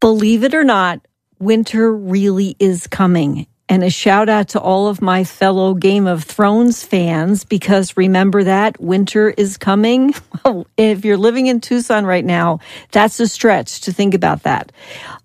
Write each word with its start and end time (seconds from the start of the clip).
Believe 0.00 0.44
it 0.44 0.54
or 0.54 0.64
not, 0.64 1.06
winter 1.38 1.94
really 1.94 2.56
is 2.58 2.86
coming. 2.86 3.46
And 3.68 3.84
a 3.84 3.90
shout 3.90 4.30
out 4.30 4.48
to 4.48 4.60
all 4.60 4.88
of 4.88 5.02
my 5.02 5.24
fellow 5.24 5.74
Game 5.74 6.06
of 6.06 6.24
Thrones 6.24 6.82
fans 6.82 7.44
because 7.44 7.98
remember 7.98 8.42
that 8.44 8.80
winter 8.80 9.28
is 9.28 9.58
coming. 9.58 10.14
Well, 10.42 10.66
if 10.78 11.04
you're 11.04 11.18
living 11.18 11.48
in 11.48 11.60
Tucson 11.60 12.06
right 12.06 12.24
now, 12.24 12.60
that's 12.92 13.20
a 13.20 13.28
stretch 13.28 13.82
to 13.82 13.92
think 13.92 14.14
about 14.14 14.44
that. 14.44 14.72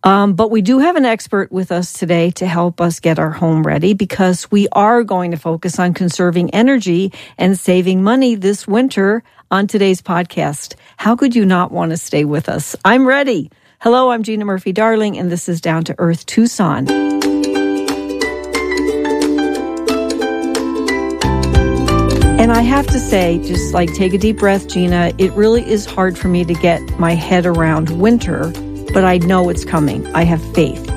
Um, 0.04 0.34
but 0.34 0.52
we 0.52 0.62
do 0.62 0.80
have 0.80 0.98
an 0.98 1.06
expert 1.06 1.54
with 1.54 1.72
us 1.72 1.94
today 1.94 2.32
to 2.32 2.46
help 2.46 2.82
us 2.82 3.00
get 3.00 3.18
our 3.18 3.32
home 3.32 3.64
ready 3.64 3.94
because 3.94 4.52
we 4.52 4.68
are 4.74 5.06
going 5.06 5.32
to 5.32 5.38
focus 5.38 5.80
on 5.80 5.94
conserving 5.94 6.50
energy 6.50 7.14
and 7.38 7.58
saving 7.58 8.04
money 8.04 8.36
this 8.36 8.68
winter 8.68 9.24
on 9.50 9.68
today's 9.68 10.02
podcast. 10.02 10.76
How 10.98 11.16
could 11.16 11.34
you 11.34 11.46
not 11.46 11.72
want 11.72 11.92
to 11.92 11.98
stay 11.98 12.26
with 12.26 12.50
us? 12.50 12.76
I'm 12.84 13.08
ready. 13.08 13.50
Hello, 13.86 14.10
I'm 14.10 14.24
Gina 14.24 14.46
Murphy 14.46 14.72
Darling, 14.72 15.16
and 15.16 15.32
this 15.32 15.48
is 15.48 15.62
Down 15.62 15.84
to 15.84 15.96
Earth 16.00 16.26
Tucson. 16.26 16.90
And 22.40 22.52
I 22.52 22.62
have 22.64 22.88
to 22.88 23.00
say, 23.00 23.38
just 23.44 23.76
like 23.76 23.94
take 23.94 24.16
a 24.16 24.18
deep 24.18 24.40
breath, 24.40 24.68
Gina, 24.68 25.14
it 25.20 25.32
really 25.34 25.64
is 25.70 25.86
hard 25.86 26.18
for 26.18 26.30
me 26.30 26.44
to 26.46 26.56
get 26.56 26.82
my 26.98 27.14
head 27.14 27.46
around 27.46 28.02
winter, 28.02 28.52
but 28.92 29.06
I 29.06 29.20
know 29.20 29.50
it's 29.50 29.64
coming. 29.64 30.08
I 30.16 30.24
have 30.24 30.42
faith. 30.56 30.90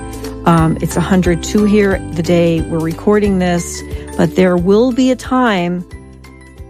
Um, 0.47 0.79
it's 0.81 0.97
102 0.97 1.65
here 1.67 1.99
the 2.15 2.23
day 2.23 2.63
we're 2.63 2.79
recording 2.79 3.39
this, 3.39 3.83
but 4.17 4.35
there 4.35 4.57
will 4.57 4.93
be 4.93 5.11
a 5.11 5.17
time 5.17 5.87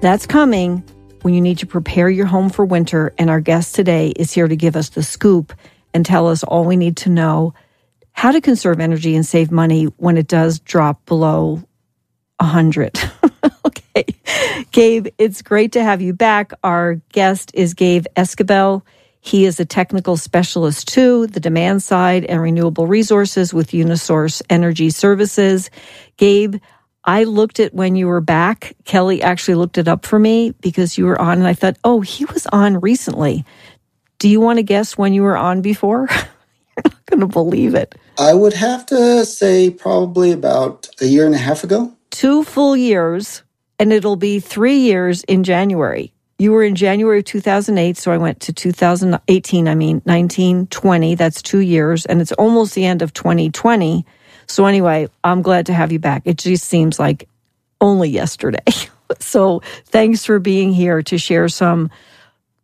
that's 0.00 0.26
coming 0.26 0.78
when 1.22 1.32
you 1.32 1.40
need 1.40 1.58
to 1.58 1.66
prepare 1.66 2.10
your 2.10 2.26
home 2.26 2.50
for 2.50 2.64
winter. 2.64 3.14
And 3.18 3.30
our 3.30 3.40
guest 3.40 3.76
today 3.76 4.08
is 4.16 4.32
here 4.32 4.48
to 4.48 4.56
give 4.56 4.74
us 4.74 4.88
the 4.88 5.04
scoop 5.04 5.52
and 5.94 6.04
tell 6.04 6.28
us 6.28 6.42
all 6.44 6.64
we 6.64 6.76
need 6.76 6.96
to 6.98 7.08
know 7.08 7.54
how 8.12 8.32
to 8.32 8.40
conserve 8.40 8.80
energy 8.80 9.14
and 9.14 9.24
save 9.24 9.50
money 9.50 9.84
when 9.84 10.16
it 10.16 10.26
does 10.26 10.58
drop 10.58 11.06
below 11.06 11.62
100. 12.40 12.98
okay. 13.66 14.04
Gabe, 14.72 15.08
it's 15.18 15.42
great 15.42 15.72
to 15.72 15.82
have 15.82 16.00
you 16.00 16.12
back. 16.12 16.52
Our 16.64 16.96
guest 17.12 17.50
is 17.54 17.74
Gabe 17.74 18.06
Esquibel. 18.16 18.82
He 19.20 19.44
is 19.44 19.60
a 19.60 19.64
technical 19.64 20.16
specialist 20.16 20.88
too, 20.88 21.26
the 21.26 21.40
demand 21.40 21.82
side 21.82 22.24
and 22.24 22.40
renewable 22.40 22.86
resources 22.86 23.52
with 23.52 23.70
Unisource 23.70 24.42
Energy 24.48 24.90
Services. 24.90 25.70
Gabe, 26.16 26.56
I 27.04 27.24
looked 27.24 27.60
at 27.60 27.74
when 27.74 27.96
you 27.96 28.06
were 28.06 28.20
back. 28.20 28.74
Kelly 28.84 29.22
actually 29.22 29.54
looked 29.54 29.78
it 29.78 29.88
up 29.88 30.04
for 30.04 30.18
me 30.18 30.52
because 30.60 30.98
you 30.98 31.06
were 31.06 31.20
on, 31.20 31.38
and 31.38 31.46
I 31.46 31.54
thought, 31.54 31.76
oh, 31.84 32.00
he 32.00 32.24
was 32.26 32.46
on 32.48 32.80
recently. 32.80 33.44
Do 34.18 34.28
you 34.28 34.40
want 34.40 34.58
to 34.58 34.64
guess 34.64 34.98
when 34.98 35.12
you 35.12 35.22
were 35.22 35.36
on 35.36 35.62
before? 35.62 36.08
You're 36.76 36.84
not 36.84 37.06
going 37.06 37.20
to 37.20 37.26
believe 37.26 37.74
it. 37.74 37.94
I 38.18 38.34
would 38.34 38.52
have 38.52 38.84
to 38.86 39.24
say 39.24 39.70
probably 39.70 40.32
about 40.32 40.88
a 41.00 41.06
year 41.06 41.24
and 41.24 41.34
a 41.34 41.38
half 41.38 41.62
ago. 41.62 41.92
Two 42.10 42.42
full 42.42 42.76
years, 42.76 43.44
and 43.78 43.92
it'll 43.92 44.16
be 44.16 44.40
three 44.40 44.78
years 44.78 45.22
in 45.24 45.44
January. 45.44 46.12
You 46.40 46.52
were 46.52 46.64
in 46.64 46.74
January 46.74 47.18
of 47.18 47.24
2008, 47.26 47.96
so 47.96 48.12
I 48.12 48.16
went 48.16 48.40
to 48.40 48.52
2018, 48.52 49.68
I 49.68 49.74
mean, 49.74 49.96
1920. 50.04 51.14
That's 51.14 51.40
two 51.40 51.58
years, 51.58 52.04
and 52.06 52.20
it's 52.20 52.32
almost 52.32 52.74
the 52.74 52.86
end 52.86 53.02
of 53.02 53.12
2020. 53.12 54.04
So, 54.46 54.66
anyway, 54.66 55.08
I'm 55.22 55.42
glad 55.42 55.66
to 55.66 55.74
have 55.74 55.92
you 55.92 55.98
back. 55.98 56.22
It 56.24 56.38
just 56.38 56.64
seems 56.64 56.98
like 56.98 57.28
only 57.80 58.08
yesterday. 58.08 58.64
so, 59.20 59.62
thanks 59.86 60.24
for 60.24 60.38
being 60.38 60.72
here 60.72 61.02
to 61.02 61.18
share 61.18 61.48
some 61.48 61.90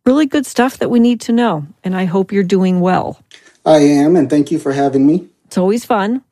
really 0.05 0.25
good 0.25 0.45
stuff 0.45 0.77
that 0.77 0.89
we 0.89 0.99
need 0.99 1.21
to 1.21 1.31
know. 1.31 1.65
And 1.83 1.95
I 1.95 2.05
hope 2.05 2.31
you're 2.31 2.43
doing 2.43 2.79
well. 2.79 3.19
I 3.65 3.79
am, 3.79 4.15
and 4.15 4.29
thank 4.29 4.51
you 4.51 4.59
for 4.59 4.73
having 4.73 5.07
me. 5.07 5.27
It's 5.45 5.57
always 5.57 5.85
fun. 5.85 6.23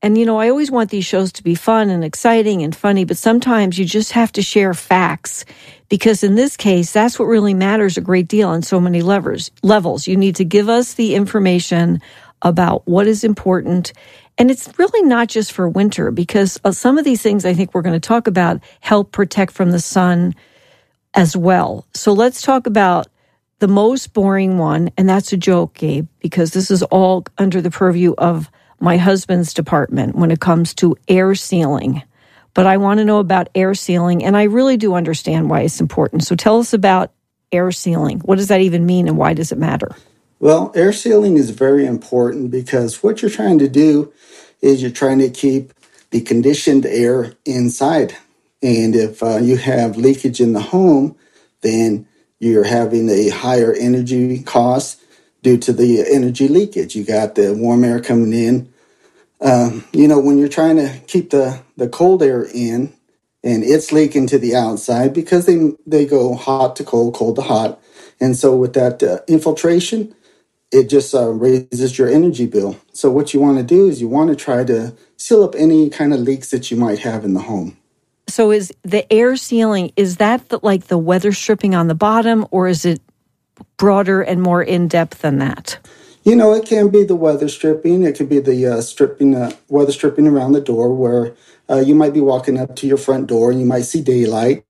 And, 0.00 0.16
you 0.16 0.24
know, 0.24 0.38
I 0.38 0.48
always 0.48 0.70
want 0.70 0.90
these 0.90 1.04
shows 1.04 1.32
to 1.32 1.42
be 1.42 1.56
fun 1.56 1.90
and 1.90 2.04
exciting 2.04 2.62
and 2.62 2.74
funny, 2.74 3.04
but 3.04 3.16
sometimes 3.16 3.78
you 3.78 3.84
just 3.84 4.12
have 4.12 4.30
to 4.32 4.42
share 4.42 4.72
facts 4.72 5.44
because 5.88 6.22
in 6.22 6.36
this 6.36 6.56
case, 6.56 6.92
that's 6.92 7.18
what 7.18 7.24
really 7.24 7.52
matters 7.52 7.96
a 7.96 8.00
great 8.00 8.28
deal 8.28 8.48
on 8.48 8.62
so 8.62 8.78
many 8.80 9.02
levers, 9.02 9.50
levels. 9.62 10.06
You 10.06 10.16
need 10.16 10.36
to 10.36 10.44
give 10.44 10.68
us 10.68 10.94
the 10.94 11.16
information 11.16 12.00
about 12.42 12.86
what 12.86 13.08
is 13.08 13.24
important. 13.24 13.92
And 14.38 14.52
it's 14.52 14.78
really 14.78 15.02
not 15.02 15.28
just 15.28 15.50
for 15.50 15.68
winter 15.68 16.12
because 16.12 16.60
uh, 16.64 16.70
some 16.70 16.96
of 16.96 17.04
these 17.04 17.20
things 17.20 17.44
I 17.44 17.52
think 17.52 17.74
we're 17.74 17.82
going 17.82 18.00
to 18.00 18.08
talk 18.08 18.28
about 18.28 18.60
help 18.80 19.10
protect 19.10 19.52
from 19.52 19.72
the 19.72 19.80
sun 19.80 20.34
as 21.14 21.36
well. 21.36 21.86
So 21.94 22.12
let's 22.12 22.40
talk 22.40 22.68
about 22.68 23.08
the 23.58 23.68
most 23.68 24.12
boring 24.12 24.58
one, 24.58 24.90
and 24.96 25.08
that's 25.08 25.32
a 25.32 25.36
joke, 25.36 25.74
Gabe, 25.74 26.06
because 26.20 26.52
this 26.52 26.70
is 26.70 26.82
all 26.84 27.24
under 27.38 27.60
the 27.60 27.70
purview 27.70 28.14
of 28.16 28.50
my 28.80 28.96
husband's 28.96 29.52
department 29.52 30.14
when 30.14 30.30
it 30.30 30.40
comes 30.40 30.74
to 30.74 30.96
air 31.08 31.34
sealing. 31.34 32.02
But 32.54 32.66
I 32.66 32.76
want 32.76 32.98
to 32.98 33.04
know 33.04 33.18
about 33.18 33.48
air 33.54 33.74
sealing, 33.74 34.24
and 34.24 34.36
I 34.36 34.44
really 34.44 34.76
do 34.76 34.94
understand 34.94 35.50
why 35.50 35.62
it's 35.62 35.80
important. 35.80 36.24
So 36.24 36.36
tell 36.36 36.58
us 36.58 36.72
about 36.72 37.12
air 37.50 37.70
sealing. 37.72 38.20
What 38.20 38.36
does 38.36 38.48
that 38.48 38.60
even 38.60 38.86
mean, 38.86 39.08
and 39.08 39.16
why 39.16 39.34
does 39.34 39.52
it 39.52 39.58
matter? 39.58 39.90
Well, 40.40 40.70
air 40.76 40.92
sealing 40.92 41.36
is 41.36 41.50
very 41.50 41.84
important 41.84 42.50
because 42.52 43.02
what 43.02 43.22
you're 43.22 43.30
trying 43.30 43.58
to 43.58 43.68
do 43.68 44.12
is 44.60 44.82
you're 44.82 44.90
trying 44.90 45.18
to 45.18 45.30
keep 45.30 45.72
the 46.10 46.20
conditioned 46.20 46.86
air 46.86 47.32
inside. 47.44 48.16
And 48.62 48.94
if 48.94 49.22
uh, 49.22 49.38
you 49.38 49.56
have 49.56 49.96
leakage 49.96 50.40
in 50.40 50.52
the 50.52 50.60
home, 50.60 51.16
then 51.62 52.06
you're 52.40 52.64
having 52.64 53.08
a 53.10 53.30
higher 53.30 53.74
energy 53.74 54.42
cost 54.42 55.00
due 55.42 55.58
to 55.58 55.72
the 55.72 56.04
energy 56.12 56.48
leakage. 56.48 56.96
You 56.96 57.04
got 57.04 57.36
the 57.36 57.54
warm 57.54 57.84
air 57.84 58.00
coming 58.00 58.32
in. 58.32 58.72
Um, 59.40 59.84
you 59.92 60.08
know, 60.08 60.20
when 60.20 60.38
you're 60.38 60.48
trying 60.48 60.76
to 60.76 61.00
keep 61.06 61.30
the, 61.30 61.60
the 61.76 61.88
cold 61.88 62.22
air 62.22 62.46
in 62.54 62.92
and 63.44 63.64
it's 63.64 63.92
leaking 63.92 64.28
to 64.28 64.38
the 64.38 64.56
outside 64.56 65.14
because 65.14 65.46
they, 65.46 65.72
they 65.86 66.06
go 66.06 66.34
hot 66.34 66.76
to 66.76 66.84
cold, 66.84 67.14
cold 67.14 67.36
to 67.36 67.42
hot. 67.42 67.80
And 68.20 68.36
so 68.36 68.56
with 68.56 68.74
that 68.74 69.02
uh, 69.02 69.20
infiltration, 69.28 70.14
it 70.72 70.88
just 70.90 71.14
uh, 71.14 71.28
raises 71.30 71.98
your 71.98 72.08
energy 72.08 72.46
bill. 72.46 72.78
So 72.92 73.10
what 73.10 73.34
you 73.34 73.40
want 73.40 73.58
to 73.58 73.64
do 73.64 73.88
is 73.88 74.00
you 74.00 74.08
want 74.08 74.30
to 74.30 74.36
try 74.36 74.64
to 74.64 74.94
seal 75.16 75.44
up 75.44 75.54
any 75.56 75.90
kind 75.90 76.14
of 76.14 76.20
leaks 76.20 76.50
that 76.50 76.70
you 76.70 76.76
might 76.78 77.00
have 77.00 77.24
in 77.24 77.34
the 77.34 77.42
home. 77.42 77.78
So 78.28 78.50
is 78.50 78.72
the 78.82 79.10
air 79.12 79.36
sealing 79.36 79.92
is 79.96 80.18
that 80.18 80.48
the, 80.50 80.60
like 80.62 80.86
the 80.86 80.98
weather 80.98 81.32
stripping 81.32 81.74
on 81.74 81.88
the 81.88 81.94
bottom 81.94 82.46
or 82.50 82.68
is 82.68 82.84
it 82.84 83.00
broader 83.78 84.22
and 84.22 84.42
more 84.42 84.62
in 84.62 84.86
depth 84.86 85.22
than 85.22 85.38
that? 85.38 85.78
You 86.24 86.36
know, 86.36 86.52
it 86.52 86.66
can 86.66 86.90
be 86.90 87.04
the 87.04 87.16
weather 87.16 87.48
stripping. 87.48 88.02
It 88.02 88.16
could 88.16 88.28
be 88.28 88.38
the 88.38 88.66
uh, 88.66 88.80
stripping, 88.82 89.34
uh, 89.34 89.52
weather 89.68 89.92
stripping 89.92 90.26
around 90.26 90.52
the 90.52 90.60
door, 90.60 90.94
where 90.94 91.34
uh, 91.70 91.76
you 91.76 91.94
might 91.94 92.12
be 92.12 92.20
walking 92.20 92.58
up 92.58 92.76
to 92.76 92.86
your 92.86 92.98
front 92.98 93.28
door 93.28 93.50
and 93.50 93.58
you 93.58 93.66
might 93.66 93.82
see 93.82 94.02
daylight. 94.02 94.64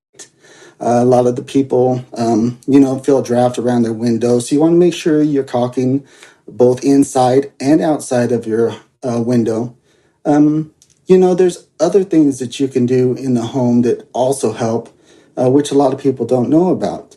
Uh, 0.81 1.03
a 1.03 1.05
lot 1.05 1.27
of 1.27 1.35
the 1.35 1.43
people, 1.43 2.05
um, 2.17 2.61
you 2.69 2.79
know, 2.79 3.01
feel 3.01 3.23
draft 3.23 3.59
around 3.59 3.83
their 3.83 3.93
window, 3.93 4.39
So 4.39 4.55
you 4.55 4.61
want 4.61 4.75
to 4.75 4.79
make 4.79 4.95
sure 4.95 5.21
you're 5.21 5.43
caulking 5.43 6.07
both 6.47 6.85
inside 6.85 7.53
and 7.59 7.81
outside 7.81 8.31
of 8.31 8.47
your 8.47 8.77
uh, 9.03 9.21
window. 9.21 9.77
Um, 10.25 10.73
you 11.09 11.17
know, 11.17 11.35
there's 11.35 11.67
other 11.81 12.05
things 12.05 12.39
that 12.39 12.61
you 12.61 12.69
can 12.69 12.85
do 12.85 13.15
in 13.15 13.33
the 13.33 13.47
home 13.47 13.81
that 13.83 14.07
also 14.13 14.53
help, 14.53 14.95
uh, 15.39 15.51
which 15.51 15.71
a 15.71 15.75
lot 15.75 15.95
of 15.95 15.99
people 15.99 16.27
don't 16.27 16.51
know 16.51 16.69
about. 16.69 17.17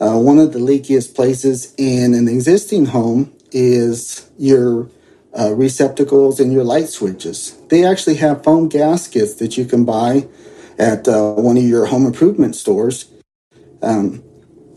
Uh, 0.00 0.18
one 0.18 0.38
of 0.38 0.52
the 0.52 0.58
leakiest 0.58 1.14
places 1.14 1.72
in 1.78 2.14
an 2.14 2.28
existing 2.28 2.86
home 2.86 3.32
is 3.52 4.28
your 4.38 4.90
uh, 5.38 5.54
receptacles 5.54 6.40
and 6.40 6.52
your 6.52 6.64
light 6.64 6.88
switches. 6.88 7.56
They 7.68 7.84
actually 7.84 8.16
have 8.16 8.42
foam 8.42 8.68
gaskets 8.68 9.34
that 9.34 9.56
you 9.56 9.64
can 9.64 9.84
buy 9.84 10.26
at 10.76 11.06
uh, 11.06 11.34
one 11.34 11.56
of 11.56 11.62
your 11.62 11.86
home 11.86 12.06
improvement 12.06 12.56
stores. 12.56 13.06
Um, 13.82 14.22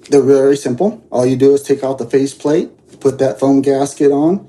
they're 0.09 0.21
very 0.21 0.55
simple. 0.55 1.03
All 1.09 1.25
you 1.25 1.35
do 1.35 1.55
is 1.55 1.63
take 1.63 1.83
out 1.83 1.97
the 1.97 2.05
faceplate, 2.05 2.69
put 2.99 3.17
that 3.17 3.39
foam 3.39 3.61
gasket 3.61 4.11
on, 4.11 4.47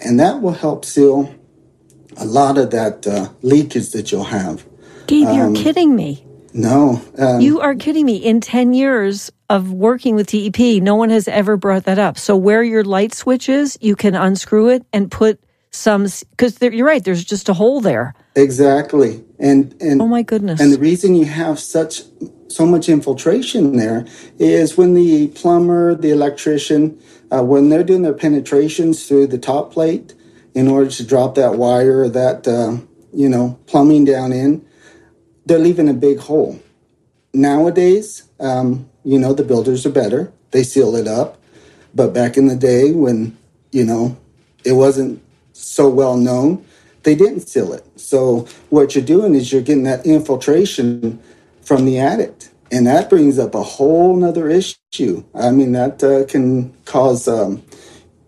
and 0.00 0.20
that 0.20 0.42
will 0.42 0.52
help 0.52 0.84
seal 0.84 1.34
a 2.16 2.24
lot 2.24 2.58
of 2.58 2.70
that 2.70 3.06
uh, 3.06 3.28
leakage 3.42 3.90
that 3.90 4.12
you'll 4.12 4.24
have. 4.24 4.64
Gabe, 5.06 5.28
um, 5.28 5.36
you're 5.36 5.64
kidding 5.64 5.94
me. 5.94 6.24
No. 6.52 7.02
Um, 7.18 7.40
you 7.40 7.60
are 7.60 7.74
kidding 7.74 8.06
me. 8.06 8.16
In 8.16 8.40
10 8.40 8.74
years 8.74 9.30
of 9.50 9.72
working 9.72 10.14
with 10.14 10.28
TEP, 10.28 10.82
no 10.82 10.94
one 10.94 11.10
has 11.10 11.26
ever 11.26 11.56
brought 11.56 11.84
that 11.84 11.98
up. 11.98 12.16
So, 12.16 12.36
where 12.36 12.62
your 12.62 12.84
light 12.84 13.12
switch 13.12 13.48
is, 13.48 13.76
you 13.80 13.96
can 13.96 14.14
unscrew 14.14 14.68
it 14.68 14.86
and 14.92 15.10
put 15.10 15.40
some, 15.72 16.06
because 16.30 16.60
you're 16.62 16.86
right, 16.86 17.02
there's 17.02 17.24
just 17.24 17.48
a 17.48 17.54
hole 17.54 17.80
there. 17.80 18.14
Exactly. 18.36 19.24
And, 19.40 19.74
and, 19.80 20.00
oh 20.00 20.06
my 20.06 20.22
goodness. 20.22 20.60
And 20.60 20.72
the 20.72 20.78
reason 20.78 21.16
you 21.16 21.24
have 21.24 21.58
such, 21.58 22.02
so 22.48 22.64
much 22.64 22.88
infiltration 22.88 23.76
there 23.76 24.06
is 24.38 24.76
when 24.76 24.94
the 24.94 25.28
plumber, 25.28 25.96
the 25.96 26.10
electrician, 26.10 27.00
uh, 27.32 27.42
when 27.42 27.68
they're 27.68 27.82
doing 27.82 28.02
their 28.02 28.14
penetrations 28.14 29.08
through 29.08 29.26
the 29.26 29.38
top 29.38 29.72
plate 29.72 30.14
in 30.54 30.68
order 30.68 30.90
to 30.90 31.04
drop 31.04 31.34
that 31.34 31.54
wire 31.54 32.00
or 32.00 32.08
that, 32.08 32.46
uh, 32.46 32.76
you 33.12 33.28
know, 33.28 33.58
plumbing 33.66 34.04
down 34.04 34.32
in, 34.32 34.64
they're 35.46 35.58
leaving 35.58 35.88
a 35.88 35.94
big 35.94 36.18
hole. 36.18 36.60
Nowadays, 37.32 38.22
um, 38.40 38.88
you 39.04 39.18
know, 39.18 39.32
the 39.32 39.44
builders 39.44 39.84
are 39.84 39.90
better. 39.90 40.32
They 40.52 40.62
seal 40.62 40.94
it 40.96 41.06
up. 41.08 41.40
But 41.94 42.12
back 42.12 42.36
in 42.36 42.46
the 42.46 42.56
day 42.56 42.92
when, 42.92 43.36
you 43.70 43.84
know, 43.84 44.16
it 44.64 44.72
wasn't 44.72 45.22
so 45.52 45.88
well 45.88 46.16
known, 46.16 46.64
they 47.02 47.14
didn't 47.14 47.40
seal 47.40 47.72
it. 47.72 47.84
So 48.00 48.48
what 48.70 48.94
you're 48.94 49.04
doing 49.04 49.34
is 49.34 49.52
you're 49.52 49.62
getting 49.62 49.84
that 49.84 50.06
infiltration 50.06 51.20
from 51.62 51.84
the 51.84 51.98
attic. 51.98 52.32
And 52.72 52.86
that 52.86 53.10
brings 53.10 53.38
up 53.38 53.54
a 53.54 53.62
whole 53.62 54.16
nother 54.16 54.48
issue. 54.48 55.22
I 55.34 55.50
mean, 55.50 55.72
that 55.72 56.02
uh, 56.02 56.24
can 56.26 56.72
cause, 56.84 57.28
um, 57.28 57.62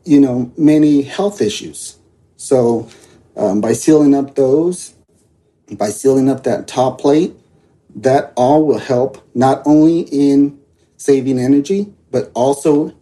you 0.04 0.20
know, 0.20 0.52
many 0.56 1.02
health 1.02 1.40
issues. 1.40 1.96
So 2.46 2.88
um, 3.36 3.60
by 3.60 3.72
sealing 3.72 4.14
up 4.14 4.36
those, 4.36 4.94
by 5.72 5.88
sealing 5.88 6.28
up 6.28 6.44
that 6.44 6.68
top 6.68 7.00
plate, 7.00 7.34
that 7.96 8.32
all 8.36 8.64
will 8.64 8.78
help 8.78 9.20
not 9.34 9.62
only 9.66 10.02
in 10.02 10.56
saving 10.96 11.40
energy, 11.40 11.92
but 12.12 12.30
also 12.34 12.94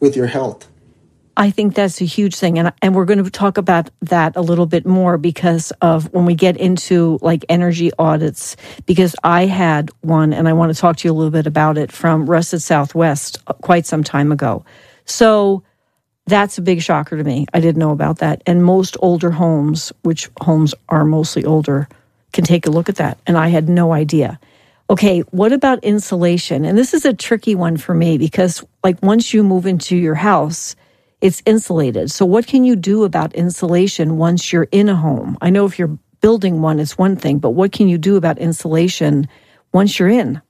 with 0.00 0.16
your 0.16 0.28
health. 0.28 0.66
I 1.36 1.50
think 1.50 1.74
that's 1.74 2.00
a 2.00 2.06
huge 2.06 2.36
thing. 2.36 2.58
And, 2.58 2.72
and 2.80 2.94
we're 2.94 3.04
going 3.04 3.22
to 3.22 3.30
talk 3.30 3.58
about 3.58 3.90
that 4.00 4.34
a 4.34 4.40
little 4.40 4.64
bit 4.64 4.86
more 4.86 5.18
because 5.18 5.72
of 5.82 6.10
when 6.14 6.24
we 6.24 6.34
get 6.34 6.56
into 6.56 7.18
like 7.20 7.44
energy 7.50 7.90
audits, 7.98 8.56
because 8.86 9.14
I 9.22 9.44
had 9.44 9.90
one 10.00 10.32
and 10.32 10.48
I 10.48 10.54
want 10.54 10.74
to 10.74 10.80
talk 10.80 10.96
to 10.96 11.08
you 11.08 11.12
a 11.12 11.16
little 11.16 11.30
bit 11.30 11.46
about 11.46 11.76
it 11.76 11.92
from 11.92 12.24
Russett 12.24 12.62
Southwest 12.62 13.44
quite 13.60 13.84
some 13.84 14.02
time 14.02 14.32
ago. 14.32 14.64
So 15.04 15.62
that's 16.26 16.58
a 16.58 16.62
big 16.62 16.82
shocker 16.82 17.16
to 17.16 17.24
me. 17.24 17.46
I 17.54 17.60
didn't 17.60 17.78
know 17.78 17.92
about 17.92 18.18
that. 18.18 18.42
And 18.46 18.64
most 18.64 18.96
older 19.00 19.30
homes, 19.30 19.92
which 20.02 20.28
homes 20.40 20.74
are 20.88 21.04
mostly 21.04 21.44
older, 21.44 21.88
can 22.32 22.44
take 22.44 22.66
a 22.66 22.70
look 22.70 22.88
at 22.88 22.96
that. 22.96 23.18
And 23.26 23.38
I 23.38 23.48
had 23.48 23.68
no 23.68 23.92
idea. 23.92 24.38
Okay, 24.90 25.20
what 25.30 25.52
about 25.52 25.82
insulation? 25.82 26.64
And 26.64 26.76
this 26.76 26.94
is 26.94 27.04
a 27.04 27.14
tricky 27.14 27.54
one 27.54 27.76
for 27.76 27.94
me 27.94 28.18
because, 28.18 28.64
like, 28.84 29.00
once 29.02 29.34
you 29.34 29.42
move 29.42 29.66
into 29.66 29.96
your 29.96 30.14
house, 30.14 30.76
it's 31.20 31.42
insulated. 31.46 32.10
So, 32.10 32.24
what 32.24 32.46
can 32.46 32.64
you 32.64 32.76
do 32.76 33.04
about 33.04 33.34
insulation 33.34 34.16
once 34.16 34.52
you're 34.52 34.68
in 34.70 34.88
a 34.88 34.94
home? 34.94 35.38
I 35.40 35.50
know 35.50 35.64
if 35.66 35.78
you're 35.78 35.98
building 36.20 36.62
one, 36.62 36.78
it's 36.78 36.98
one 36.98 37.16
thing, 37.16 37.38
but 37.38 37.50
what 37.50 37.72
can 37.72 37.88
you 37.88 37.98
do 37.98 38.16
about 38.16 38.38
insulation 38.38 39.28
once 39.72 39.98
you're 39.98 40.08
in? 40.08 40.40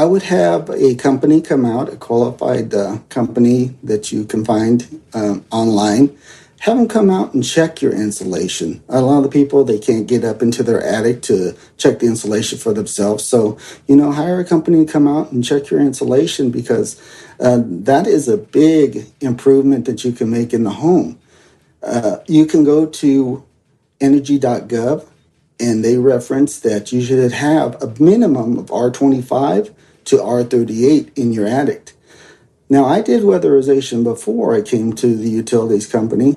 I 0.00 0.06
would 0.06 0.22
have 0.22 0.70
a 0.70 0.94
company 0.94 1.42
come 1.42 1.66
out, 1.66 1.92
a 1.92 1.96
qualified 1.98 2.72
uh, 2.72 3.00
company 3.10 3.74
that 3.82 4.10
you 4.10 4.24
can 4.24 4.46
find 4.46 5.02
um, 5.12 5.44
online. 5.50 6.16
Have 6.60 6.78
them 6.78 6.88
come 6.88 7.10
out 7.10 7.34
and 7.34 7.44
check 7.44 7.82
your 7.82 7.92
insulation. 7.92 8.82
A 8.88 9.02
lot 9.02 9.18
of 9.18 9.24
the 9.24 9.28
people 9.28 9.62
they 9.62 9.78
can't 9.78 10.06
get 10.06 10.24
up 10.24 10.40
into 10.40 10.62
their 10.62 10.82
attic 10.82 11.20
to 11.24 11.54
check 11.76 11.98
the 11.98 12.06
insulation 12.06 12.56
for 12.56 12.72
themselves. 12.72 13.26
So 13.26 13.58
you 13.86 13.94
know, 13.94 14.10
hire 14.10 14.40
a 14.40 14.44
company 14.46 14.86
to 14.86 14.90
come 14.90 15.06
out 15.06 15.32
and 15.32 15.44
check 15.44 15.68
your 15.68 15.80
insulation 15.80 16.50
because 16.50 16.98
uh, 17.38 17.60
that 17.62 18.06
is 18.06 18.26
a 18.26 18.38
big 18.38 19.04
improvement 19.20 19.84
that 19.84 20.02
you 20.02 20.12
can 20.12 20.30
make 20.30 20.54
in 20.54 20.64
the 20.64 20.70
home. 20.70 21.18
Uh, 21.82 22.20
you 22.26 22.46
can 22.46 22.64
go 22.64 22.86
to 22.86 23.44
energy.gov 24.00 25.06
and 25.60 25.84
they 25.84 25.98
reference 25.98 26.58
that 26.60 26.90
you 26.90 27.02
should 27.02 27.32
have 27.32 27.74
a 27.82 28.02
minimum 28.02 28.56
of 28.56 28.68
R25 28.68 29.74
to 30.06 30.16
R38 30.16 31.16
in 31.16 31.32
your 31.32 31.46
attic. 31.46 31.92
Now, 32.68 32.84
I 32.84 33.02
did 33.02 33.22
weatherization 33.22 34.04
before 34.04 34.54
I 34.54 34.62
came 34.62 34.92
to 34.94 35.16
the 35.16 35.28
utilities 35.28 35.86
company, 35.86 36.36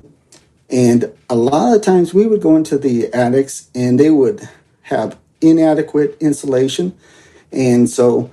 and 0.68 1.12
a 1.30 1.36
lot 1.36 1.76
of 1.76 1.82
times 1.82 2.12
we 2.12 2.26
would 2.26 2.42
go 2.42 2.56
into 2.56 2.78
the 2.78 3.12
attics 3.12 3.70
and 3.74 4.00
they 4.00 4.10
would 4.10 4.48
have 4.82 5.16
inadequate 5.40 6.16
insulation. 6.20 6.96
And 7.52 7.88
so 7.88 8.32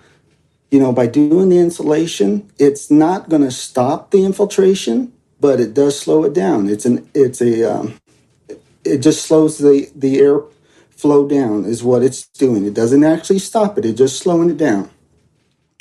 you 0.72 0.80
know, 0.80 0.94
by 0.94 1.06
doing 1.06 1.50
the 1.50 1.60
insulation, 1.60 2.50
it's 2.58 2.90
not 2.90 3.28
going 3.28 3.42
to 3.42 3.52
stop 3.52 4.12
the 4.12 4.24
infiltration, 4.24 5.12
but 5.40 5.60
it 5.60 5.74
does 5.74 6.00
slow 6.00 6.24
it 6.24 6.34
down. 6.34 6.70
It's 6.70 6.86
an 6.86 7.10
it's 7.14 7.42
a 7.42 7.76
um, 7.76 7.96
it 8.86 9.00
just 9.00 9.26
slows 9.26 9.58
the 9.58 9.92
the 9.94 10.20
air 10.20 10.40
flow 10.90 11.28
down 11.28 11.66
is 11.66 11.84
what 11.84 12.04
it's 12.04 12.26
doing. 12.28 12.66
It 12.66 12.74
doesn't 12.74 13.04
actually 13.04 13.40
stop 13.40 13.78
it. 13.78 13.86
It's 13.86 13.98
just 13.98 14.20
slowing 14.20 14.50
it 14.50 14.58
down. 14.58 14.90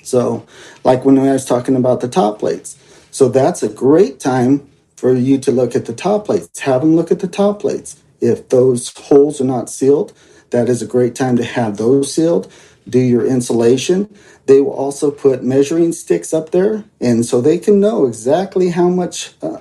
So, 0.02 0.46
like 0.84 1.04
when 1.04 1.18
I 1.18 1.32
was 1.32 1.44
talking 1.44 1.76
about 1.76 2.00
the 2.00 2.08
top 2.08 2.38
plates, 2.38 2.76
so 3.10 3.28
that's 3.28 3.62
a 3.62 3.68
great 3.68 4.20
time 4.20 4.68
for 4.96 5.14
you 5.14 5.38
to 5.38 5.50
look 5.52 5.74
at 5.74 5.86
the 5.86 5.94
top 5.94 6.26
plates. 6.26 6.60
Have 6.60 6.82
them 6.82 6.96
look 6.96 7.10
at 7.10 7.20
the 7.20 7.28
top 7.28 7.60
plates. 7.60 8.02
If 8.20 8.48
those 8.50 8.92
holes 8.96 9.40
are 9.40 9.44
not 9.44 9.70
sealed, 9.70 10.12
that 10.50 10.68
is 10.68 10.82
a 10.82 10.86
great 10.86 11.14
time 11.14 11.36
to 11.36 11.44
have 11.44 11.76
those 11.76 12.12
sealed 12.14 12.52
do 12.88 12.98
your 12.98 13.24
insulation. 13.24 14.14
They 14.46 14.60
will 14.60 14.72
also 14.72 15.10
put 15.10 15.44
measuring 15.44 15.92
sticks 15.92 16.34
up 16.34 16.50
there, 16.50 16.84
and 17.00 17.24
so 17.24 17.40
they 17.40 17.58
can 17.58 17.80
know 17.80 18.06
exactly 18.06 18.70
how 18.70 18.88
much 18.88 19.32
uh, 19.42 19.58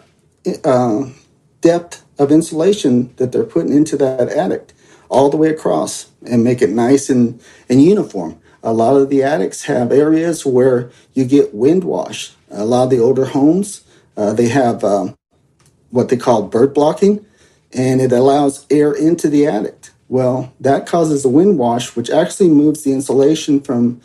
uh, 0.63 1.09
depth 1.62 2.03
of 2.18 2.31
insulation 2.31 3.13
that 3.18 3.31
they're 3.31 3.44
putting 3.44 3.74
into 3.74 3.95
that 3.97 4.30
attic 4.30 4.74
all 5.09 5.30
the 5.30 5.38
way 5.38 5.50
across 5.50 6.09
and 6.25 6.44
make 6.44 6.62
it 6.62 6.69
nice 6.69 7.09
and, 7.09 7.41
and 7.69 7.81
uniform. 7.83 8.39
A 8.64 8.74
lot 8.74 8.98
of 8.98 9.10
the 9.10 9.24
attics 9.24 9.64
have 9.64 9.92
areas 9.92 10.46
where 10.46 10.92
you 11.14 11.26
get 11.26 11.54
wind 11.54 11.84
wash. 11.84 12.34
A 12.52 12.66
lot 12.66 12.86
of 12.86 12.90
the 12.90 13.00
older 13.00 13.26
homes, 13.26 13.84
uh, 14.18 14.34
they 14.34 14.50
have 14.50 14.84
um, 14.84 15.16
what 15.92 16.10
they 16.10 16.18
call 16.18 16.44
bird 16.44 16.74
blocking, 16.74 17.26
and 17.74 18.02
it 18.02 18.12
allows 18.12 18.66
air 18.70 18.92
into 18.92 19.30
the 19.30 19.48
attic. 19.48 19.90
Well, 20.10 20.52
that 20.60 20.88
causes 20.88 21.24
a 21.24 21.30
wind 21.30 21.58
wash, 21.58 21.96
which 21.96 22.10
actually 22.10 22.50
moves 22.50 22.84
the 22.84 22.92
insulation 22.92 23.62
from 23.62 24.02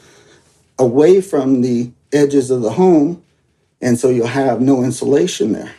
away 0.79 1.21
from 1.21 1.63
the 1.63 1.91
edges 2.13 2.51
of 2.51 2.63
the 2.63 2.73
home, 2.73 3.23
and 3.81 3.99
so 3.99 4.09
you'll 4.09 4.27
have 4.27 4.61
no 4.61 4.85
insulation 4.85 5.53
there. 5.53 5.73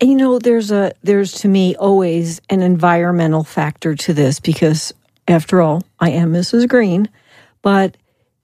And 0.00 0.10
you 0.10 0.16
know, 0.16 0.38
there's 0.38 0.72
a 0.72 0.92
there's 1.02 1.32
to 1.42 1.48
me 1.48 1.76
always 1.76 2.40
an 2.50 2.62
environmental 2.62 3.44
factor 3.44 3.94
to 3.94 4.12
this 4.12 4.40
because 4.40 4.92
after 5.28 5.60
all, 5.60 5.84
I 6.00 6.10
am 6.10 6.32
Mrs. 6.32 6.68
Green, 6.68 7.08
but 7.62 7.96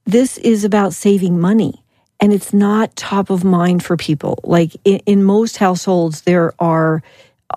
this 0.05 0.39
is 0.39 0.65
about 0.65 0.95
saving 0.95 1.39
money 1.39 1.85
and 2.21 2.33
it's 2.33 2.53
not 2.53 2.97
top 2.97 3.31
of 3.31 3.45
mind 3.45 3.85
for 3.85 3.97
people. 3.97 4.41
Like 4.43 4.77
in, 4.85 5.01
in 5.07 5.25
most 5.25 5.57
households, 5.59 6.23
there 6.23 6.53
are 6.59 7.03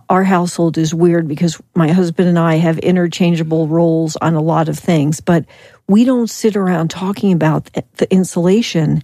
our 0.10 0.24
household 0.24 0.78
is 0.78 0.94
weird 0.94 1.28
because 1.28 1.62
my 1.76 1.92
husband 1.92 2.30
and 2.30 2.40
I 2.40 2.56
have 2.56 2.80
interchangeable 2.80 3.68
roles 3.68 4.16
on 4.18 4.36
a 4.36 4.42
lot 4.42 4.70
of 4.70 4.80
things, 4.80 5.20
but 5.20 5.46
we 5.88 6.06
don't 6.06 6.30
sit 6.30 6.56
around 6.56 6.90
talking 6.90 7.34
about 7.34 7.70
the 7.98 8.10
insulation. 8.10 9.04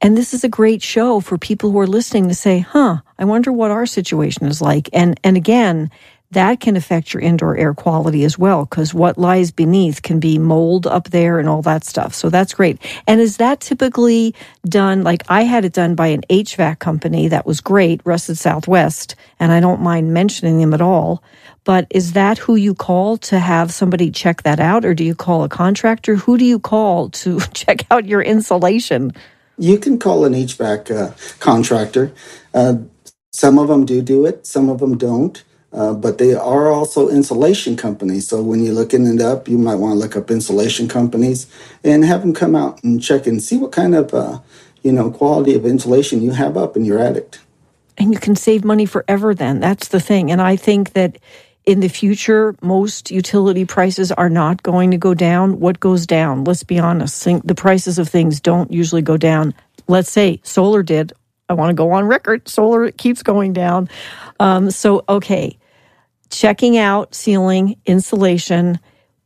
And 0.00 0.16
this 0.16 0.32
is 0.32 0.44
a 0.44 0.48
great 0.48 0.80
show 0.80 1.18
for 1.18 1.38
people 1.38 1.72
who 1.72 1.80
are 1.80 1.88
listening 1.88 2.28
to 2.28 2.36
say, 2.36 2.60
huh, 2.60 2.98
I 3.18 3.24
wonder 3.24 3.50
what 3.52 3.72
our 3.72 3.86
situation 3.86 4.46
is 4.46 4.62
like. 4.62 4.88
And, 4.92 5.18
and 5.24 5.36
again, 5.36 5.90
that 6.32 6.60
can 6.60 6.76
affect 6.76 7.14
your 7.14 7.22
indoor 7.22 7.56
air 7.56 7.72
quality 7.72 8.24
as 8.24 8.38
well 8.38 8.66
because 8.66 8.92
what 8.92 9.16
lies 9.16 9.50
beneath 9.50 10.02
can 10.02 10.20
be 10.20 10.38
mold 10.38 10.86
up 10.86 11.08
there 11.10 11.38
and 11.38 11.48
all 11.48 11.62
that 11.62 11.84
stuff. 11.84 12.14
So 12.14 12.28
that's 12.28 12.52
great. 12.52 12.78
And 13.06 13.20
is 13.20 13.38
that 13.38 13.60
typically 13.60 14.34
done 14.68 15.02
like 15.02 15.22
I 15.28 15.42
had 15.42 15.64
it 15.64 15.72
done 15.72 15.94
by 15.94 16.08
an 16.08 16.22
HVAC 16.28 16.78
company 16.78 17.28
that 17.28 17.46
was 17.46 17.60
great, 17.60 18.02
Russett 18.04 18.36
Southwest, 18.36 19.14
and 19.40 19.52
I 19.52 19.60
don't 19.60 19.80
mind 19.80 20.12
mentioning 20.12 20.58
them 20.58 20.74
at 20.74 20.82
all. 20.82 21.22
But 21.64 21.86
is 21.90 22.12
that 22.12 22.38
who 22.38 22.56
you 22.56 22.74
call 22.74 23.16
to 23.18 23.38
have 23.38 23.72
somebody 23.72 24.10
check 24.10 24.42
that 24.42 24.60
out 24.60 24.84
or 24.84 24.94
do 24.94 25.04
you 25.04 25.14
call 25.14 25.44
a 25.44 25.48
contractor? 25.48 26.16
Who 26.16 26.36
do 26.36 26.44
you 26.44 26.58
call 26.58 27.08
to 27.10 27.40
check 27.54 27.86
out 27.90 28.04
your 28.04 28.20
insulation? 28.20 29.12
You 29.56 29.78
can 29.78 29.98
call 29.98 30.24
an 30.24 30.34
HVAC 30.34 30.90
uh, 30.90 31.14
contractor. 31.40 32.12
Uh, 32.52 32.76
some 33.32 33.58
of 33.58 33.68
them 33.68 33.86
do 33.86 34.02
do 34.02 34.26
it, 34.26 34.46
some 34.46 34.68
of 34.68 34.78
them 34.78 34.96
don't. 34.96 35.42
Uh, 35.72 35.92
but 35.92 36.16
they 36.16 36.34
are 36.34 36.68
also 36.68 37.08
insulation 37.08 37.76
companies. 37.76 38.26
So 38.26 38.42
when 38.42 38.62
you're 38.62 38.74
looking 38.74 39.06
it 39.06 39.20
up, 39.20 39.48
you 39.48 39.58
might 39.58 39.74
want 39.74 39.92
to 39.92 39.98
look 39.98 40.16
up 40.16 40.30
insulation 40.30 40.88
companies 40.88 41.46
and 41.84 42.04
have 42.04 42.22
them 42.22 42.32
come 42.32 42.56
out 42.56 42.82
and 42.82 43.02
check 43.02 43.26
and 43.26 43.42
see 43.42 43.58
what 43.58 43.72
kind 43.72 43.94
of, 43.94 44.14
uh, 44.14 44.38
you 44.82 44.92
know, 44.92 45.10
quality 45.10 45.54
of 45.54 45.66
insulation 45.66 46.22
you 46.22 46.30
have 46.30 46.56
up 46.56 46.76
in 46.76 46.86
your 46.86 46.98
attic. 46.98 47.36
And 47.98 48.12
you 48.14 48.18
can 48.18 48.34
save 48.34 48.64
money 48.64 48.86
forever 48.86 49.34
then. 49.34 49.60
That's 49.60 49.88
the 49.88 50.00
thing. 50.00 50.30
And 50.30 50.40
I 50.40 50.56
think 50.56 50.94
that 50.94 51.18
in 51.66 51.80
the 51.80 51.88
future, 51.88 52.54
most 52.62 53.10
utility 53.10 53.66
prices 53.66 54.10
are 54.10 54.30
not 54.30 54.62
going 54.62 54.90
to 54.92 54.96
go 54.96 55.12
down. 55.12 55.60
What 55.60 55.80
goes 55.80 56.06
down? 56.06 56.44
Let's 56.44 56.62
be 56.62 56.78
honest. 56.78 57.22
The 57.44 57.54
prices 57.54 57.98
of 57.98 58.08
things 58.08 58.40
don't 58.40 58.72
usually 58.72 59.02
go 59.02 59.18
down. 59.18 59.52
Let's 59.86 60.10
say 60.10 60.40
solar 60.44 60.82
did. 60.82 61.12
I 61.50 61.54
want 61.54 61.70
to 61.70 61.74
go 61.74 61.90
on 61.92 62.06
record. 62.06 62.48
Solar 62.48 62.90
keeps 62.90 63.22
going 63.22 63.52
down. 63.52 63.88
Um, 64.40 64.70
so, 64.70 65.04
okay, 65.08 65.58
checking 66.30 66.76
out 66.76 67.14
ceiling 67.14 67.76
insulation. 67.86 68.78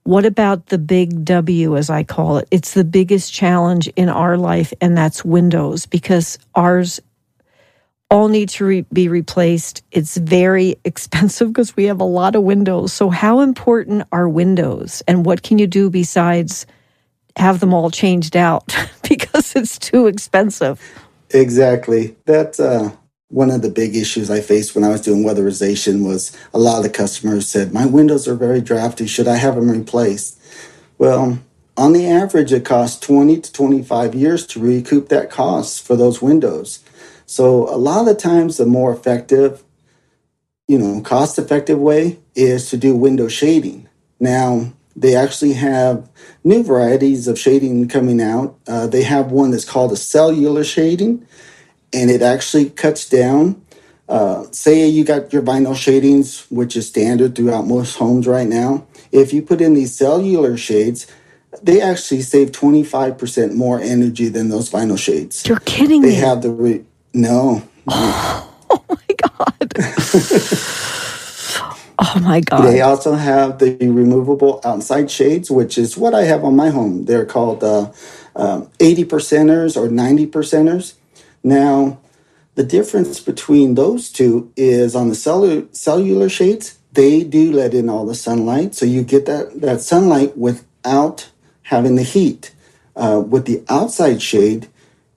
What 0.04 0.25
about 0.25 0.66
the 0.66 0.78
big 0.78 1.25
W, 1.25 1.76
as 1.76 1.90
I 1.90 2.02
call 2.02 2.38
it? 2.38 2.49
It's 2.50 2.75
the 2.75 2.85
biggest 2.85 3.33
challenge 3.33 3.88
in 3.88 4.09
our 4.09 4.37
life, 4.37 4.73
and 4.81 4.97
that's 4.97 5.25
windows 5.25 5.87
because 5.87 6.38
ours 6.54 7.00
all 8.11 8.28
need 8.28 8.50
to 8.50 8.64
re- 8.64 8.87
be 8.92 9.09
replaced. 9.09 9.83
It's 9.90 10.16
very 10.16 10.76
expensive 10.85 11.49
because 11.49 11.76
we 11.76 11.85
have 11.85 12.00
a 12.00 12.04
lot 12.04 12.35
of 12.35 12.42
windows. 12.42 12.92
So, 12.92 13.11
how 13.11 13.40
important 13.40 14.07
are 14.12 14.28
windows, 14.28 15.02
and 15.07 15.25
what 15.25 15.42
can 15.42 15.59
you 15.59 15.66
do 15.66 15.90
besides 15.90 16.66
have 17.37 17.61
them 17.61 17.73
all 17.73 17.90
changed 17.90 18.37
out 18.37 18.75
because 19.09 19.54
it's 19.57 19.78
too 19.78 20.07
expensive? 20.07 20.81
Exactly. 21.31 22.16
That 22.26 22.61
uh, 22.61 22.90
one 23.33 23.51
of 23.51 23.62
the 23.62 23.71
big 23.71 23.97
issues 23.97 24.31
I 24.31 24.41
faced 24.43 24.75
when 24.75 24.85
I 24.85 24.91
was 24.91 25.01
doing 25.01 25.25
weatherization 25.25 26.05
was 26.05 26.37
a 26.53 26.59
lot 26.59 26.77
of 26.77 26.83
the 26.85 26.91
customers 26.91 27.49
said, 27.49 27.73
My 27.73 27.87
windows 27.87 28.29
are 28.29 28.35
very 28.35 28.61
drafty. 28.61 29.07
Should 29.07 29.27
I 29.27 29.37
have 29.37 29.55
them 29.57 29.71
replaced? 29.71 30.39
Well, 30.99 31.39
on 31.75 31.95
the 31.95 32.07
average, 32.07 32.53
it 32.53 32.67
costs 32.67 33.01
20 33.01 33.41
to 33.41 33.53
25 33.53 34.15
years 34.15 34.47
to 34.49 34.61
recoup 34.61 35.09
that 35.09 35.31
cost 35.31 35.83
for 35.83 35.97
those 35.97 36.21
windows. 36.21 36.81
So, 37.25 37.69
a 37.75 37.79
lot 37.79 38.01
of 38.01 38.07
the 38.07 38.15
times, 38.15 38.59
the 38.59 38.67
more 38.67 38.93
effective, 38.93 39.65
you 40.69 40.79
know, 40.79 41.01
cost 41.01 41.39
effective 41.39 41.79
way 41.79 42.19
is 42.35 42.69
to 42.69 42.77
do 42.77 42.95
window 42.95 43.29
shading. 43.29 43.89
Now, 44.21 44.75
they 44.95 45.17
actually 45.17 45.55
have 45.55 46.07
new 46.45 46.62
varieties 46.62 47.27
of 47.27 47.39
shading 47.39 47.89
coming 47.89 48.21
out. 48.21 48.59
Uh, 48.69 48.87
they 48.87 49.05
have 49.05 49.33
one 49.33 49.51
that's 49.51 49.65
called 49.65 49.93
a 49.93 49.97
cellular 49.97 50.65
shading, 50.65 51.27
and 51.92 52.11
it 52.11 52.22
actually 52.22 52.70
cuts 52.70 53.08
down. 53.08 53.62
Uh, 54.08 54.44
say 54.50 54.87
you 54.87 55.04
got 55.04 55.32
your 55.32 55.42
vinyl 55.42 55.76
shadings, 55.76 56.46
which 56.50 56.76
is 56.76 56.87
standard 56.88 57.34
throughout 57.34 57.66
most 57.66 57.96
homes 57.96 58.26
right 58.26 58.49
now. 58.49 58.87
If 59.11 59.32
you 59.32 59.42
put 59.42 59.61
in 59.61 59.75
these 59.75 59.94
cellular 59.94 60.56
shades, 60.56 61.06
they 61.62 61.80
actually 61.80 62.22
save 62.22 62.52
25% 62.52 63.54
more 63.54 63.80
energy 63.80 64.28
than 64.28 64.49
those 64.49 64.70
vinyl 64.70 64.99
shades. 64.99 65.46
You're 65.46 65.61
kidding 65.61 66.02
they 66.02 66.08
me. 66.08 66.14
They 66.14 66.20
have 66.20 66.42
the, 66.42 66.50
re- 66.50 66.84
no. 67.14 67.62
oh 67.88 68.84
my 68.88 69.16
God. 69.22 69.72
oh 71.99 72.20
my 72.22 72.40
God. 72.40 72.66
They 72.66 72.80
also 72.80 73.14
have 73.14 73.58
the 73.58 73.76
removable 73.80 74.61
outside 74.64 75.11
shades, 75.11 75.50
which 75.50 75.78
is 75.78 75.96
what 75.96 76.14
I 76.14 76.22
have 76.25 76.44
on 76.44 76.56
my 76.56 76.70
home. 76.70 77.04
They're 77.04 77.26
called 77.26 77.62
uh, 77.62 77.92
uh, 78.34 78.66
80 78.80 79.04
percenters 79.04 79.76
or 79.76 79.88
90 79.88 80.26
percenters. 80.28 80.94
Now, 81.42 81.99
the 82.54 82.64
difference 82.64 83.20
between 83.20 83.75
those 83.75 84.11
two 84.11 84.52
is 84.56 84.94
on 84.94 85.08
the 85.08 85.14
cellular, 85.14 85.66
cellular 85.72 86.28
shades, 86.28 86.78
they 86.92 87.25
do 87.25 87.50
let 87.52 87.72
in 87.75 87.88
all 87.88 88.04
the 88.04 88.14
sunlight. 88.14 88.75
So 88.75 88.84
you 88.84 89.02
get 89.02 89.26
that, 89.26 89.61
that 89.61 89.80
sunlight 89.80 90.37
without 90.37 91.30
having 91.62 91.96
the 91.96 92.02
heat. 92.02 92.54
Uh, 92.94 93.22
with 93.26 93.46
the 93.46 93.64
outside 93.70 94.20
shade, 94.20 94.68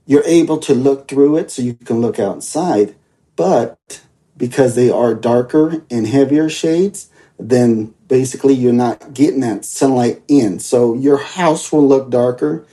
you're 0.06 0.24
able 0.26 0.58
to 0.60 0.74
look 0.74 1.10
through 1.10 1.38
it 1.38 1.52
so 1.52 1.62
you 1.62 1.74
can 1.74 2.00
look 2.00 2.20
outside. 2.20 2.96
But 3.36 4.02
because 4.38 4.76
they 4.76 4.90
are 4.90 5.14
darker 5.14 5.84
and 5.92 6.08
heavier 6.08 6.50
shades, 6.50 7.10
then 7.38 7.94
basically 8.08 8.54
you're 8.54 8.72
not 8.72 9.14
getting 9.14 9.42
that 9.42 9.66
sunlight 9.66 10.22
in. 10.30 10.60
So 10.60 10.94
your 10.94 11.18
house 11.18 11.72
will 11.72 11.86
look 11.86 12.10
darker 12.10 12.66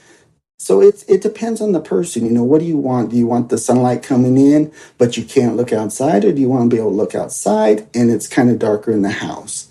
so 0.57 0.81
it 0.81 1.03
it 1.07 1.21
depends 1.21 1.61
on 1.61 1.71
the 1.71 1.81
person. 1.81 2.25
You 2.25 2.31
know, 2.31 2.43
what 2.43 2.59
do 2.59 2.65
you 2.65 2.77
want? 2.77 3.11
Do 3.11 3.17
you 3.17 3.27
want 3.27 3.49
the 3.49 3.57
sunlight 3.57 4.03
coming 4.03 4.37
in, 4.37 4.71
but 4.97 5.17
you 5.17 5.25
can't 5.25 5.55
look 5.55 5.73
outside, 5.73 6.23
or 6.23 6.31
do 6.31 6.39
you 6.39 6.49
want 6.49 6.69
to 6.69 6.75
be 6.75 6.79
able 6.79 6.91
to 6.91 6.95
look 6.95 7.15
outside 7.15 7.87
and 7.93 8.09
it's 8.09 8.27
kind 8.27 8.49
of 8.49 8.59
darker 8.59 8.91
in 8.91 9.01
the 9.01 9.11
house? 9.11 9.67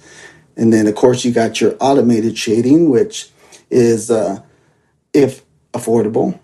And 0.56 0.72
then, 0.72 0.86
of 0.86 0.94
course, 0.94 1.24
you 1.24 1.32
got 1.32 1.60
your 1.60 1.76
automated 1.80 2.36
shading, 2.36 2.90
which 2.90 3.30
is, 3.70 4.10
uh, 4.10 4.42
if 5.14 5.42
affordable, 5.72 6.38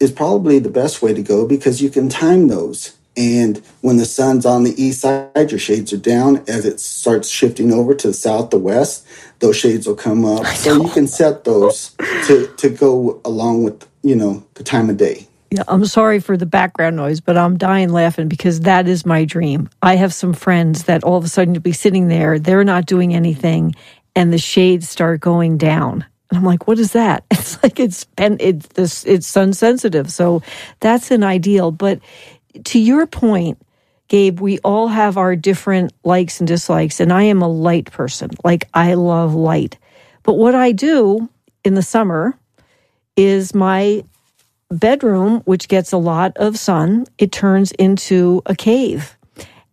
is 0.00 0.10
probably 0.10 0.58
the 0.58 0.70
best 0.70 1.02
way 1.02 1.14
to 1.14 1.22
go 1.22 1.46
because 1.46 1.80
you 1.80 1.90
can 1.90 2.08
time 2.08 2.48
those. 2.48 2.96
And 3.16 3.60
when 3.80 3.96
the 3.96 4.04
sun's 4.04 4.46
on 4.46 4.62
the 4.62 4.80
east 4.80 5.00
side, 5.00 5.50
your 5.50 5.58
shades 5.58 5.92
are 5.92 5.96
down. 5.98 6.44
As 6.46 6.64
it 6.64 6.78
starts 6.78 7.28
shifting 7.28 7.72
over 7.72 7.94
to 7.94 8.08
the 8.08 8.14
south, 8.14 8.50
the 8.50 8.58
west, 8.58 9.04
those 9.40 9.56
shades 9.56 9.86
will 9.86 9.94
come 9.94 10.24
up. 10.24 10.46
So 10.46 10.82
you 10.82 10.88
can 10.90 11.06
set 11.06 11.44
those 11.44 11.94
to, 12.26 12.52
to 12.56 12.68
go 12.68 13.20
along 13.24 13.64
with, 13.64 13.86
you 14.02 14.16
know, 14.16 14.44
the 14.54 14.64
time 14.64 14.90
of 14.90 14.96
day. 14.96 15.26
Yeah, 15.50 15.62
I'm 15.66 15.86
sorry 15.86 16.20
for 16.20 16.36
the 16.36 16.46
background 16.46 16.96
noise, 16.96 17.20
but 17.20 17.38
I'm 17.38 17.56
dying 17.56 17.88
laughing 17.88 18.28
because 18.28 18.60
that 18.60 18.86
is 18.86 19.06
my 19.06 19.24
dream. 19.24 19.70
I 19.80 19.96
have 19.96 20.12
some 20.12 20.34
friends 20.34 20.84
that 20.84 21.04
all 21.04 21.16
of 21.16 21.24
a 21.24 21.28
sudden 21.28 21.54
you'll 21.54 21.62
be 21.62 21.72
sitting 21.72 22.08
there, 22.08 22.38
they're 22.38 22.64
not 22.64 22.84
doing 22.84 23.14
anything, 23.14 23.74
and 24.14 24.30
the 24.30 24.38
shades 24.38 24.88
start 24.88 25.20
going 25.20 25.56
down. 25.56 26.04
And 26.28 26.38
I'm 26.38 26.44
like, 26.44 26.66
what 26.66 26.78
is 26.78 26.92
that? 26.92 27.24
It's 27.48 27.62
like 27.62 27.80
it's 27.80 28.06
it's 28.18 28.66
this 28.68 29.06
it's 29.06 29.26
sun 29.26 29.54
sensitive. 29.54 30.12
So 30.12 30.42
that's 30.80 31.10
an 31.10 31.24
ideal. 31.24 31.70
But 31.70 32.00
to 32.64 32.78
your 32.78 33.06
point, 33.06 33.58
Gabe, 34.08 34.40
we 34.40 34.58
all 34.60 34.88
have 34.88 35.16
our 35.16 35.36
different 35.36 35.92
likes 36.02 36.40
and 36.40 36.48
dislikes, 36.48 36.98
and 37.00 37.12
I 37.12 37.24
am 37.24 37.42
a 37.42 37.48
light 37.48 37.90
person. 37.92 38.30
Like, 38.42 38.68
I 38.74 38.94
love 38.94 39.34
light. 39.34 39.78
But 40.22 40.34
what 40.34 40.54
I 40.54 40.72
do 40.72 41.28
in 41.64 41.74
the 41.74 41.82
summer 41.82 42.38
is 43.16 43.54
my 43.54 44.04
bedroom, 44.70 45.40
which 45.44 45.68
gets 45.68 45.92
a 45.92 45.98
lot 45.98 46.36
of 46.36 46.58
sun, 46.58 47.06
it 47.18 47.32
turns 47.32 47.72
into 47.72 48.42
a 48.46 48.54
cave. 48.54 49.16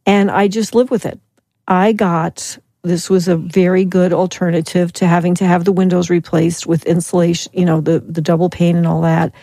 And 0.05 0.29
I 0.29 0.47
just 0.47 0.75
live 0.75 0.91
with 0.91 1.05
it. 1.05 1.19
I 1.67 1.93
got 1.93 2.57
this 2.85 3.09
was 3.09 3.27
a 3.27 3.35
very 3.35 3.83
good 3.83 4.13
alternative 4.13 4.93
to 4.93 5.07
having 5.07 5.33
to 5.35 5.45
have 5.45 5.65
the 5.65 5.71
windows 5.71 6.11
replaced 6.11 6.67
with 6.67 6.85
insulation, 6.85 7.51
you 7.55 7.65
know, 7.65 7.81
the, 7.81 7.99
the 7.99 8.21
double 8.21 8.49
pane 8.49 8.77
and 8.77 8.85
all 8.85 9.01
that. 9.01 9.33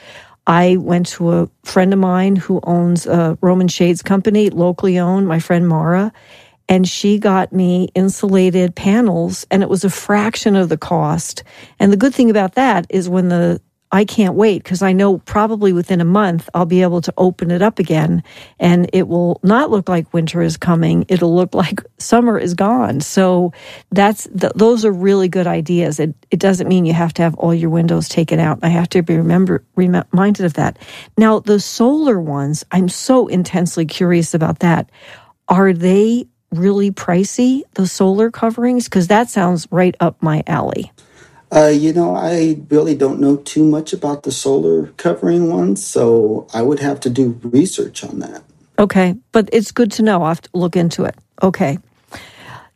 I 0.46 0.76
went 0.76 1.06
to 1.08 1.32
a 1.32 1.50
friend 1.64 1.92
of 1.92 1.98
mine 1.98 2.36
who 2.36 2.60
owns 2.64 3.06
a 3.06 3.38
Roman 3.40 3.68
Shades 3.68 4.02
company, 4.02 4.50
locally 4.50 4.98
owned, 4.98 5.28
my 5.28 5.38
friend 5.38 5.68
Mara, 5.68 6.12
and 6.68 6.88
she 6.88 7.18
got 7.18 7.52
me 7.52 7.88
insulated 7.94 8.74
panels 8.74 9.46
and 9.50 9.62
it 9.62 9.68
was 9.68 9.84
a 9.84 9.90
fraction 9.90 10.56
of 10.56 10.68
the 10.68 10.78
cost. 10.78 11.44
And 11.78 11.92
the 11.92 11.96
good 11.96 12.14
thing 12.14 12.30
about 12.30 12.54
that 12.54 12.86
is 12.88 13.08
when 13.08 13.28
the 13.28 13.60
I 13.94 14.06
can't 14.06 14.34
wait 14.34 14.64
because 14.64 14.80
I 14.80 14.94
know 14.94 15.18
probably 15.18 15.74
within 15.74 16.00
a 16.00 16.04
month 16.06 16.48
I'll 16.54 16.64
be 16.64 16.80
able 16.80 17.02
to 17.02 17.12
open 17.18 17.50
it 17.50 17.60
up 17.60 17.78
again 17.78 18.22
and 18.58 18.88
it 18.94 19.06
will 19.06 19.38
not 19.42 19.70
look 19.70 19.86
like 19.86 20.14
winter 20.14 20.40
is 20.40 20.56
coming. 20.56 21.04
It'll 21.08 21.34
look 21.34 21.54
like 21.54 21.80
summer 21.98 22.38
is 22.38 22.54
gone. 22.54 23.02
So 23.02 23.52
that's 23.90 24.26
th- 24.28 24.54
those 24.56 24.86
are 24.86 24.92
really 24.92 25.28
good 25.28 25.46
ideas. 25.46 26.00
It 26.00 26.14
it 26.30 26.40
doesn't 26.40 26.68
mean 26.68 26.86
you 26.86 26.94
have 26.94 27.12
to 27.14 27.22
have 27.22 27.34
all 27.34 27.54
your 27.54 27.68
windows 27.68 28.08
taken 28.08 28.40
out. 28.40 28.60
I 28.62 28.68
have 28.68 28.88
to 28.90 29.02
be 29.02 29.16
remember 29.18 29.62
reminded 29.76 30.46
of 30.46 30.54
that. 30.54 30.78
Now 31.18 31.40
the 31.40 31.60
solar 31.60 32.18
ones, 32.18 32.64
I'm 32.72 32.88
so 32.88 33.26
intensely 33.26 33.84
curious 33.84 34.32
about 34.32 34.60
that. 34.60 34.88
Are 35.48 35.74
they 35.74 36.26
really 36.50 36.90
pricey, 36.92 37.62
the 37.74 37.86
solar 37.86 38.30
coverings? 38.30 38.84
Because 38.84 39.08
that 39.08 39.28
sounds 39.28 39.68
right 39.70 39.94
up 40.00 40.22
my 40.22 40.42
alley. 40.46 40.90
Uh, 41.54 41.66
you 41.66 41.92
know, 41.92 42.16
I 42.16 42.58
really 42.70 42.94
don't 42.94 43.20
know 43.20 43.36
too 43.36 43.64
much 43.64 43.92
about 43.92 44.22
the 44.22 44.32
solar 44.32 44.86
covering 44.96 45.50
ones, 45.50 45.84
so 45.84 46.46
I 46.54 46.62
would 46.62 46.80
have 46.80 46.98
to 47.00 47.10
do 47.10 47.38
research 47.42 48.02
on 48.02 48.20
that. 48.20 48.42
Okay, 48.78 49.16
but 49.32 49.50
it's 49.52 49.70
good 49.70 49.92
to 49.92 50.02
know. 50.02 50.22
I 50.22 50.28
have 50.30 50.40
to 50.40 50.50
look 50.54 50.76
into 50.76 51.04
it. 51.04 51.14
Okay. 51.42 51.78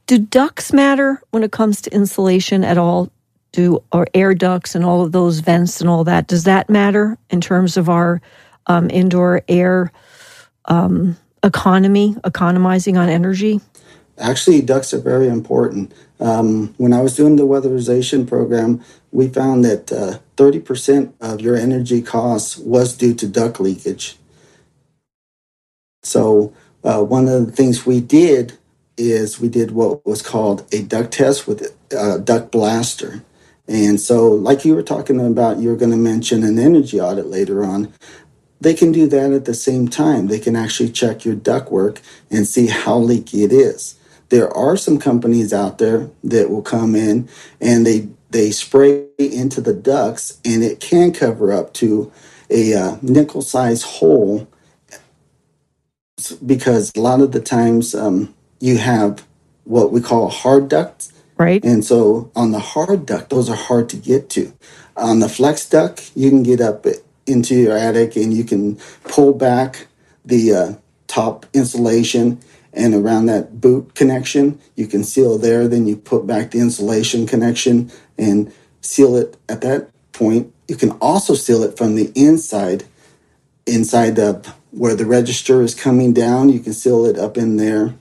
Do 0.07 0.19
ducts 0.19 0.73
matter 0.73 1.23
when 1.31 1.43
it 1.43 1.53
comes 1.53 1.81
to 1.83 1.93
insulation 1.93 2.65
at 2.65 2.77
all? 2.77 3.11
Do 3.53 3.83
or 3.93 4.07
air 4.13 4.35
ducts 4.35 4.75
and 4.75 4.85
all 4.85 5.03
of 5.03 5.13
those 5.13 5.41
vents 5.41 5.81
and 5.81 5.89
all 5.89 6.05
that? 6.05 6.27
Does 6.27 6.45
that 6.45 6.69
matter 6.69 7.17
in 7.31 7.41
terms 7.41 7.79
of 7.79 7.89
our 7.89 8.21
um, 8.67 8.91
indoor 8.91 9.43
air 9.49 9.91
um, 10.67 11.17
economy, 11.43 12.15
economizing 12.25 12.99
on 12.99 13.09
energy? 13.09 13.61
Actually, 14.19 14.61
ducts 14.61 14.93
are 14.93 15.01
very 15.01 15.29
important. 15.29 15.93
Um, 16.19 16.75
when 16.79 16.93
I 16.93 17.03
was 17.03 17.17
doing 17.17 17.37
the 17.37 17.47
weatherization 17.47 18.27
program, 18.27 18.83
we 19.13 19.29
found 19.29 19.65
that 19.65 19.93
uh, 19.93 20.19
30% 20.37 21.13
of 21.21 21.41
your 21.41 21.57
energy 21.57 22.03
costs 22.03 22.57
was 22.57 22.97
due 22.97 23.15
to 23.15 23.29
duct 23.29 23.61
leakage. 23.61 24.17
So, 26.03 26.53
uh, 26.85 27.03
one 27.03 27.27
of 27.27 27.47
the 27.47 27.53
things 27.53 27.85
we 27.85 28.01
did 28.01 28.57
is 28.97 29.41
we 29.41 29.49
did 29.49 29.73
what 29.73 30.07
was 30.07 30.23
called 30.23 30.67
a 30.73 30.83
duct 30.83 31.13
test 31.13 31.47
with 31.47 31.63
a 31.93 31.99
uh, 31.99 32.19
duct 32.19 32.51
blaster. 32.53 33.23
And 33.69 34.01
so, 34.01 34.29
like 34.29 34.65
you 34.65 34.75
were 34.75 34.83
talking 34.83 35.21
about, 35.21 35.59
you 35.59 35.69
were 35.69 35.77
going 35.77 35.91
to 35.91 35.97
mention 35.97 36.45
an 36.45 36.59
energy 36.59 37.01
audit 37.01 37.27
later 37.27 37.65
on. 37.65 37.93
They 38.61 38.73
can 38.73 38.93
do 38.93 39.07
that 39.09 39.33
at 39.33 39.45
the 39.45 39.55
same 39.55 39.89
time. 39.89 40.29
They 40.29 40.39
can 40.39 40.57
actually 40.57 40.91
check 40.91 41.25
your 41.25 41.35
duct 41.35 41.71
work 41.71 42.01
and 42.31 42.47
see 42.47 42.69
how 42.69 42.97
leaky 42.97 43.43
it 43.43 43.53
is 43.53 43.97
there 44.29 44.51
are 44.57 44.77
some 44.77 44.99
companies 44.99 45.53
out 45.53 45.79
there 45.79 46.11
that 46.25 46.51
will 46.51 46.63
come 46.63 46.95
in 46.95 47.29
and 47.61 47.87
they 47.87 48.09
they 48.31 48.51
spray 48.51 49.07
into 49.19 49.61
the 49.61 49.73
ducts 49.73 50.41
and 50.45 50.63
it 50.63 50.81
can 50.81 51.13
cover 51.13 51.53
up 51.53 51.73
to 51.75 52.11
a 52.51 52.75
uh, 52.75 52.97
nickel 53.03 53.43
size 53.43 53.83
hole 53.83 54.49
because 56.45 56.93
a 56.97 57.01
lot 57.01 57.21
of 57.21 57.33
the 57.33 57.41
times 57.41 57.95
um, 57.95 58.35
you 58.61 58.79
have 58.79 59.25
what 59.65 59.93
we 59.93 60.01
call 60.01 60.29
hard 60.29 60.69
ducts 60.69 61.13
right. 61.37 61.65
And 61.65 61.85
so 61.85 62.31
on 62.35 62.53
the 62.53 62.59
hard 62.59 63.07
duct 63.07 63.31
those 63.31 63.49
are 63.49 63.57
hard 63.57 63.89
to 63.91 63.97
get 63.97 64.29
to. 64.31 64.53
On 64.97 65.21
the 65.21 65.29
flex 65.29 65.69
duct 65.69 66.11
you 66.15 66.31
can 66.31 66.43
get 66.43 66.61
up 66.61 66.85
into 67.27 67.55
your 67.55 67.77
attic 67.77 68.17
and 68.17 68.35
you 68.35 68.45
can 68.45 68.77
pull 69.05 69.35
back 69.35 69.87
the 70.25 70.53
uh, 70.53 70.73
top 71.07 71.47
insulation 71.55 72.41
and 72.77 72.95
around 72.95 73.27
that 73.27 73.61
boot 73.61 73.95
connection, 73.95 74.61
you 74.77 74.87
can 74.87 75.03
seal 75.03 75.39
there. 75.39 75.67
Then 75.67 75.87
you 75.87 75.97
put 75.97 76.27
back 76.27 76.51
the 76.51 76.61
insulation 76.61 77.27
connection 77.27 77.91
and 78.19 78.53
seal 78.83 79.17
it 79.17 79.37
at 79.49 79.63
that 79.63 79.91
point. 80.13 80.53
You 80.69 80.77
can 80.77 80.93
also 80.93 81.35
seal 81.35 81.63
it 81.63 81.77
from 81.77 81.97
the 81.97 82.13
inside, 82.15 82.85
inside 83.67 84.19
of 84.19 84.47
where 84.71 84.95
the 84.95 85.07
register 85.07 85.63
is 85.63 85.75
coming 85.75 86.13
down, 86.13 86.51
you 86.51 86.61
can 86.61 86.75
seal 86.75 87.07
it 87.07 87.19
up 87.19 87.39
in 87.39 87.57
there. 87.57 87.95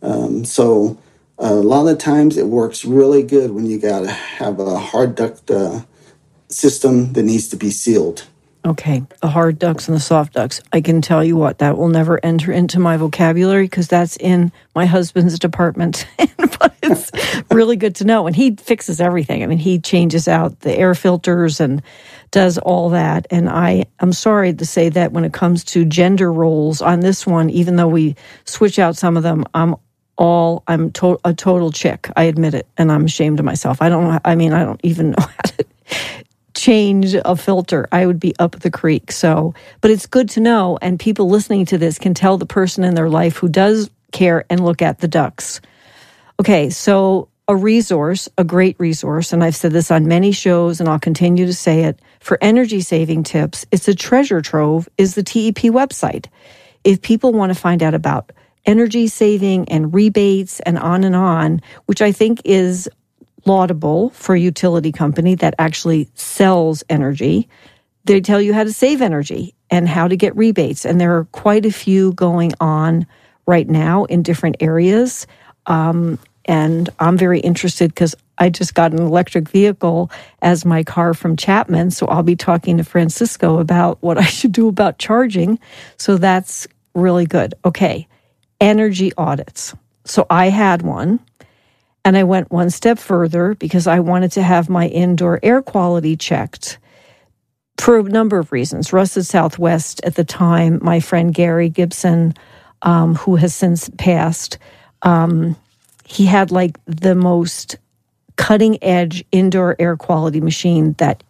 Um, 0.00 0.44
so 0.44 0.96
a 1.38 1.54
lot 1.54 1.88
of 1.88 1.98
times 1.98 2.36
it 2.36 2.46
works 2.46 2.84
really 2.84 3.24
good 3.24 3.50
when 3.50 3.66
you 3.66 3.78
got 3.80 4.00
to 4.00 4.10
have 4.10 4.60
a 4.60 4.78
hard 4.78 5.16
duct 5.16 5.50
uh, 5.50 5.80
system 6.48 7.14
that 7.14 7.24
needs 7.24 7.48
to 7.48 7.56
be 7.56 7.70
sealed. 7.70 8.26
Okay, 8.62 9.02
the 9.22 9.28
hard 9.28 9.58
ducts 9.58 9.88
and 9.88 9.96
the 9.96 10.00
soft 10.00 10.34
ducts. 10.34 10.60
I 10.70 10.82
can 10.82 11.00
tell 11.00 11.24
you 11.24 11.34
what, 11.34 11.58
that 11.58 11.78
will 11.78 11.88
never 11.88 12.22
enter 12.22 12.52
into 12.52 12.78
my 12.78 12.98
vocabulary 12.98 13.64
because 13.64 13.88
that's 13.88 14.18
in 14.18 14.52
my 14.74 14.84
husband's 14.84 15.38
department. 15.38 16.06
but 16.36 16.74
it's 16.82 17.10
really 17.50 17.76
good 17.76 17.94
to 17.96 18.04
know. 18.04 18.26
And 18.26 18.36
he 18.36 18.56
fixes 18.56 19.00
everything. 19.00 19.42
I 19.42 19.46
mean, 19.46 19.56
he 19.56 19.78
changes 19.78 20.28
out 20.28 20.60
the 20.60 20.76
air 20.76 20.94
filters 20.94 21.58
and 21.58 21.82
does 22.32 22.58
all 22.58 22.90
that. 22.90 23.26
And 23.30 23.48
I 23.48 23.86
am 23.98 24.12
sorry 24.12 24.52
to 24.52 24.66
say 24.66 24.90
that 24.90 25.12
when 25.12 25.24
it 25.24 25.32
comes 25.32 25.64
to 25.64 25.86
gender 25.86 26.30
roles 26.30 26.82
on 26.82 27.00
this 27.00 27.26
one, 27.26 27.48
even 27.48 27.76
though 27.76 27.88
we 27.88 28.14
switch 28.44 28.78
out 28.78 28.94
some 28.94 29.16
of 29.16 29.22
them, 29.22 29.46
I'm 29.54 29.74
all 30.18 30.62
I'm 30.68 30.90
to- 30.92 31.18
a 31.24 31.32
total 31.32 31.72
chick. 31.72 32.10
I 32.14 32.24
admit 32.24 32.52
it, 32.52 32.66
and 32.76 32.92
I'm 32.92 33.06
ashamed 33.06 33.38
of 33.38 33.46
myself. 33.46 33.80
I 33.80 33.88
don't. 33.88 34.20
I 34.22 34.34
mean, 34.34 34.52
I 34.52 34.64
don't 34.64 34.80
even 34.84 35.10
know 35.12 35.22
how 35.22 35.42
to 35.46 35.64
change 36.60 37.14
a 37.14 37.36
filter, 37.36 37.88
I 37.90 38.06
would 38.06 38.20
be 38.20 38.34
up 38.38 38.60
the 38.60 38.70
creek. 38.70 39.10
So, 39.12 39.54
but 39.80 39.90
it's 39.90 40.06
good 40.06 40.28
to 40.30 40.40
know. 40.40 40.78
And 40.82 41.00
people 41.00 41.28
listening 41.28 41.64
to 41.66 41.78
this 41.78 41.98
can 41.98 42.14
tell 42.14 42.36
the 42.36 42.46
person 42.46 42.84
in 42.84 42.94
their 42.94 43.08
life 43.08 43.36
who 43.36 43.48
does 43.48 43.90
care 44.12 44.44
and 44.50 44.64
look 44.64 44.82
at 44.82 44.98
the 44.98 45.08
ducts. 45.08 45.60
Okay, 46.38 46.70
so 46.70 47.28
a 47.48 47.56
resource, 47.56 48.28
a 48.38 48.44
great 48.44 48.76
resource, 48.78 49.32
and 49.32 49.42
I've 49.42 49.56
said 49.56 49.72
this 49.72 49.90
on 49.90 50.06
many 50.06 50.32
shows 50.32 50.80
and 50.80 50.88
I'll 50.88 51.00
continue 51.00 51.46
to 51.46 51.54
say 51.54 51.84
it 51.84 51.98
for 52.20 52.38
energy 52.40 52.80
saving 52.80 53.24
tips. 53.24 53.66
It's 53.72 53.88
a 53.88 53.94
treasure 53.94 54.42
trove, 54.42 54.88
is 54.98 55.14
the 55.14 55.22
TEP 55.22 55.72
website. 55.72 56.26
If 56.84 57.02
people 57.02 57.32
want 57.32 57.52
to 57.52 57.58
find 57.58 57.82
out 57.82 57.94
about 57.94 58.32
energy 58.66 59.06
saving 59.08 59.68
and 59.68 59.92
rebates 59.92 60.60
and 60.60 60.78
on 60.78 61.04
and 61.04 61.16
on, 61.16 61.60
which 61.86 62.02
I 62.02 62.12
think 62.12 62.40
is 62.44 62.88
laudable 63.46 64.10
for 64.10 64.34
a 64.34 64.40
utility 64.40 64.92
company 64.92 65.34
that 65.36 65.54
actually 65.58 66.08
sells 66.14 66.84
energy. 66.88 67.48
They 68.04 68.20
tell 68.20 68.40
you 68.40 68.54
how 68.54 68.64
to 68.64 68.72
save 68.72 69.02
energy 69.02 69.54
and 69.70 69.88
how 69.88 70.08
to 70.08 70.16
get 70.16 70.36
rebates. 70.36 70.84
And 70.84 71.00
there 71.00 71.16
are 71.16 71.24
quite 71.26 71.66
a 71.66 71.72
few 71.72 72.12
going 72.12 72.52
on 72.60 73.06
right 73.46 73.68
now 73.68 74.04
in 74.04 74.22
different 74.22 74.56
areas. 74.60 75.26
Um, 75.66 76.18
and 76.46 76.88
I'm 76.98 77.16
very 77.16 77.40
interested 77.40 77.90
because 77.90 78.14
I 78.38 78.48
just 78.48 78.74
got 78.74 78.92
an 78.92 79.00
electric 79.00 79.48
vehicle 79.48 80.10
as 80.40 80.64
my 80.64 80.82
car 80.82 81.14
from 81.14 81.36
Chapman. 81.36 81.90
So 81.90 82.06
I'll 82.06 82.22
be 82.22 82.36
talking 82.36 82.78
to 82.78 82.84
Francisco 82.84 83.58
about 83.58 83.98
what 84.02 84.18
I 84.18 84.24
should 84.24 84.52
do 84.52 84.68
about 84.68 84.98
charging. 84.98 85.58
So 85.98 86.16
that's 86.16 86.66
really 86.94 87.26
good. 87.26 87.54
Okay. 87.64 88.08
Energy 88.60 89.12
audits. 89.16 89.74
So 90.04 90.26
I 90.30 90.48
had 90.48 90.82
one 90.82 91.20
and 92.04 92.16
I 92.16 92.24
went 92.24 92.50
one 92.50 92.70
step 92.70 92.98
further 92.98 93.54
because 93.54 93.86
I 93.86 94.00
wanted 94.00 94.32
to 94.32 94.42
have 94.42 94.68
my 94.68 94.88
indoor 94.88 95.38
air 95.42 95.62
quality 95.62 96.16
checked 96.16 96.78
for 97.78 97.98
a 97.98 98.02
number 98.02 98.38
of 98.38 98.52
reasons. 98.52 98.92
Russett 98.92 99.26
Southwest 99.26 100.00
at 100.04 100.14
the 100.14 100.24
time, 100.24 100.78
my 100.82 101.00
friend 101.00 101.32
Gary 101.32 101.68
Gibson, 101.68 102.34
um, 102.82 103.14
who 103.14 103.36
has 103.36 103.54
since 103.54 103.88
passed, 103.98 104.58
um, 105.02 105.56
he 106.04 106.26
had 106.26 106.50
like 106.50 106.78
the 106.86 107.14
most 107.14 107.76
cutting 108.36 108.82
edge 108.82 109.24
indoor 109.32 109.76
air 109.78 109.96
quality 109.96 110.40
machine 110.40 110.94
that 110.94 111.22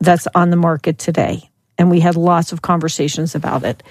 that's 0.00 0.26
on 0.34 0.50
the 0.50 0.56
market 0.56 0.98
today. 0.98 1.48
And 1.78 1.90
we 1.90 2.00
had 2.00 2.16
lots 2.16 2.52
of 2.52 2.62
conversations 2.62 3.34
about 3.34 3.64
it. 3.64 3.82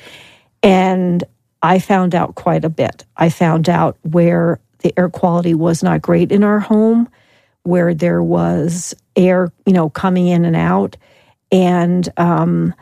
And 0.62 1.24
I 1.62 1.80
found 1.80 2.14
out 2.14 2.36
quite 2.36 2.66
a 2.66 2.70
bit. 2.70 3.06
I 3.18 3.30
found 3.30 3.70
out 3.70 3.98
where 4.04 4.60
the 4.82 4.98
air 4.98 5.10
quality 5.10 5.54
was 5.54 5.84
not 5.84 6.02
great 6.02 6.32
in 6.32 6.44
our 6.44 6.60
home, 6.60 7.10
where 7.64 7.94
there 7.94 8.24
was 8.24 8.94
air, 9.16 9.52
you 9.66 9.74
know, 9.74 9.90
coming 9.90 10.28
in 10.28 10.46
and 10.46 10.56
out. 10.56 10.98
And 11.52 12.10
um, 12.18 12.74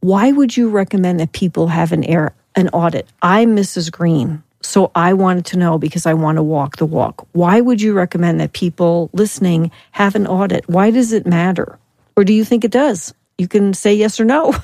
why 0.00 0.32
would 0.32 0.56
you 0.56 0.68
recommend 0.68 1.20
that 1.20 1.32
people 1.32 1.68
have 1.68 1.92
an 1.92 2.04
air 2.04 2.34
an 2.56 2.68
audit? 2.68 3.08
I'm 3.22 3.56
Mrs. 3.56 3.90
Green, 3.90 4.42
so 4.62 4.90
I 4.94 5.12
wanted 5.14 5.46
to 5.46 5.58
know 5.58 5.78
because 5.78 6.06
I 6.06 6.14
want 6.14 6.36
to 6.36 6.42
walk 6.42 6.76
the 6.76 6.86
walk. 6.86 7.26
Why 7.32 7.60
would 7.60 7.82
you 7.82 7.94
recommend 7.94 8.40
that 8.40 8.52
people 8.52 9.10
listening 9.12 9.70
have 9.92 10.14
an 10.14 10.26
audit? 10.26 10.68
Why 10.68 10.90
does 10.90 11.12
it 11.12 11.26
matter, 11.26 11.78
or 12.16 12.24
do 12.24 12.32
you 12.32 12.44
think 12.44 12.64
it 12.64 12.70
does? 12.70 13.14
You 13.38 13.48
can 13.48 13.74
say 13.74 13.94
yes 13.94 14.20
or 14.20 14.24
no. 14.24 14.54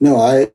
No, 0.00 0.16
I 0.16 0.52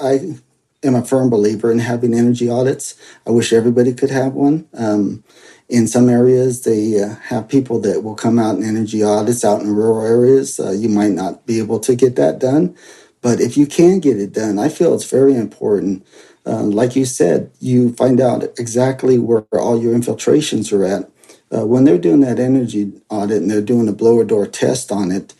I 0.00 0.36
am 0.84 0.94
a 0.94 1.04
firm 1.04 1.30
believer 1.30 1.72
in 1.72 1.80
having 1.80 2.14
energy 2.14 2.48
audits. 2.50 2.96
I 3.26 3.30
wish 3.30 3.52
everybody 3.52 3.94
could 3.94 4.10
have 4.10 4.34
one. 4.34 4.68
Um, 4.74 5.24
in 5.68 5.86
some 5.86 6.08
areas, 6.08 6.62
they 6.62 7.02
uh, 7.02 7.16
have 7.24 7.48
people 7.48 7.80
that 7.80 8.02
will 8.02 8.14
come 8.14 8.38
out 8.38 8.56
and 8.56 8.64
energy 8.64 9.02
audits 9.02 9.44
out 9.44 9.62
in 9.62 9.74
rural 9.74 10.06
areas. 10.06 10.60
Uh, 10.60 10.72
you 10.72 10.88
might 10.88 11.12
not 11.12 11.46
be 11.46 11.58
able 11.58 11.80
to 11.80 11.94
get 11.94 12.16
that 12.16 12.38
done, 12.38 12.76
but 13.22 13.40
if 13.40 13.56
you 13.56 13.66
can 13.66 14.00
get 14.00 14.18
it 14.18 14.32
done, 14.32 14.58
I 14.58 14.68
feel 14.68 14.94
it's 14.94 15.10
very 15.10 15.36
important. 15.36 16.06
Um, 16.46 16.70
like 16.72 16.96
you 16.96 17.04
said, 17.04 17.50
you 17.60 17.94
find 17.94 18.20
out 18.20 18.44
exactly 18.58 19.18
where 19.18 19.46
all 19.52 19.80
your 19.80 19.94
infiltrations 19.94 20.72
are 20.72 20.84
at. 20.84 21.10
Uh, 21.54 21.66
when 21.66 21.84
they're 21.84 21.98
doing 21.98 22.20
that 22.20 22.38
energy 22.40 22.92
audit 23.10 23.42
and 23.42 23.50
they're 23.50 23.62
doing 23.62 23.88
a 23.88 23.92
blower 23.92 24.24
door 24.24 24.46
test 24.46 24.90
on 24.92 25.12
it, 25.12 25.34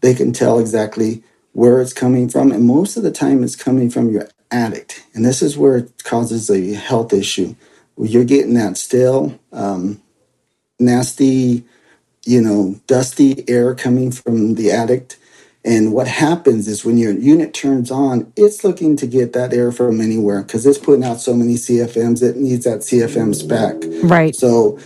they 0.00 0.14
can 0.14 0.32
tell 0.32 0.58
exactly 0.58 1.24
where 1.52 1.80
it's 1.80 1.92
coming 1.92 2.28
from. 2.28 2.52
And 2.52 2.64
most 2.64 2.96
of 2.96 3.02
the 3.02 3.12
time, 3.12 3.42
it's 3.42 3.56
coming 3.56 3.90
from 3.90 4.10
your 4.10 4.28
attic. 4.54 5.02
And 5.12 5.24
this 5.24 5.42
is 5.42 5.58
where 5.58 5.76
it 5.76 6.04
causes 6.04 6.48
a 6.48 6.74
health 6.74 7.12
issue. 7.12 7.56
You're 7.98 8.24
getting 8.24 8.54
that 8.54 8.76
stale, 8.76 9.38
um, 9.52 10.00
nasty, 10.78 11.64
you 12.24 12.40
know, 12.40 12.80
dusty 12.86 13.48
air 13.48 13.74
coming 13.74 14.12
from 14.12 14.54
the 14.54 14.70
attic. 14.70 15.16
And 15.64 15.92
what 15.92 16.06
happens 16.06 16.68
is 16.68 16.84
when 16.84 16.98
your 16.98 17.12
unit 17.12 17.52
turns 17.52 17.90
on, 17.90 18.32
it's 18.36 18.64
looking 18.64 18.96
to 18.98 19.06
get 19.06 19.32
that 19.32 19.52
air 19.52 19.72
from 19.72 20.00
anywhere 20.00 20.42
because 20.42 20.66
it's 20.66 20.78
putting 20.78 21.04
out 21.04 21.20
so 21.20 21.34
many 21.34 21.54
CFMs, 21.54 22.22
it 22.22 22.36
needs 22.36 22.64
that 22.64 22.80
CFMs 22.80 23.48
back. 23.48 23.76
Right. 24.04 24.36
So 24.36 24.78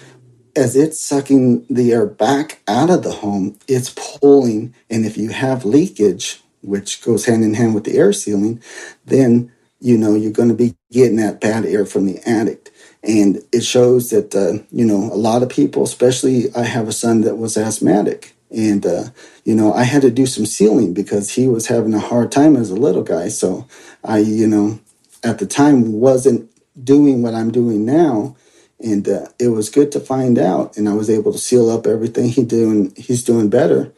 as 0.56 0.76
it's 0.76 1.00
sucking 1.00 1.66
the 1.68 1.92
air 1.92 2.06
back 2.06 2.60
out 2.68 2.90
of 2.90 3.02
the 3.02 3.12
home, 3.12 3.58
it's 3.66 3.94
pulling. 3.96 4.74
And 4.88 5.04
if 5.04 5.16
you 5.16 5.30
have 5.30 5.64
leakage, 5.64 6.40
which 6.62 7.02
goes 7.02 7.26
hand 7.26 7.44
in 7.44 7.54
hand 7.54 7.74
with 7.74 7.84
the 7.84 7.96
air 7.96 8.12
sealing, 8.12 8.62
then 9.04 9.52
you 9.80 9.98
know 9.98 10.14
you're 10.14 10.32
going 10.32 10.48
to 10.50 10.54
be 10.54 10.76
getting 10.92 11.16
that 11.18 11.40
bad 11.40 11.66
air 11.66 11.86
from 11.86 12.06
the 12.06 12.20
attic. 12.28 12.70
And 13.04 13.40
it 13.52 13.64
shows 13.64 14.10
that 14.10 14.34
uh, 14.34 14.64
you 14.72 14.84
know 14.86 15.12
a 15.12 15.16
lot 15.16 15.42
of 15.42 15.48
people 15.50 15.84
especially 15.84 16.54
i 16.56 16.64
have 16.64 16.88
a 16.88 16.92
son 16.92 17.22
that 17.22 17.36
was 17.38 17.56
asthmatic. 17.56 18.34
And 18.50 18.86
uh, 18.86 19.04
you 19.44 19.54
know 19.54 19.72
i 19.74 19.84
had 19.84 20.02
to 20.02 20.10
do 20.10 20.26
some 20.26 20.46
sealing 20.46 20.94
because 20.94 21.30
he 21.32 21.48
was 21.48 21.68
having 21.68 21.94
a 21.94 22.00
hard 22.00 22.32
time 22.32 22.56
as 22.56 22.70
a 22.70 22.76
little 22.76 23.04
guy. 23.04 23.28
So 23.28 23.66
i 24.04 24.18
you 24.18 24.46
know 24.46 24.80
at 25.24 25.38
the 25.38 25.46
time 25.46 25.92
wasn't 25.94 26.50
doing 26.84 27.22
what 27.22 27.34
i'm 27.34 27.52
doing 27.52 27.86
now. 27.86 28.36
And 28.80 29.08
uh, 29.08 29.26
it 29.40 29.48
was 29.48 29.70
good 29.70 29.92
to 29.92 30.00
find 30.00 30.38
out. 30.38 30.76
And 30.76 30.88
i 30.88 30.94
was 30.94 31.10
able 31.10 31.32
to 31.32 31.38
seal 31.38 31.70
up 31.70 31.86
everything 31.86 32.30
he 32.30 32.44
doing 32.44 32.94
he's 32.96 33.24
doing 33.24 33.50
better. 33.50 33.92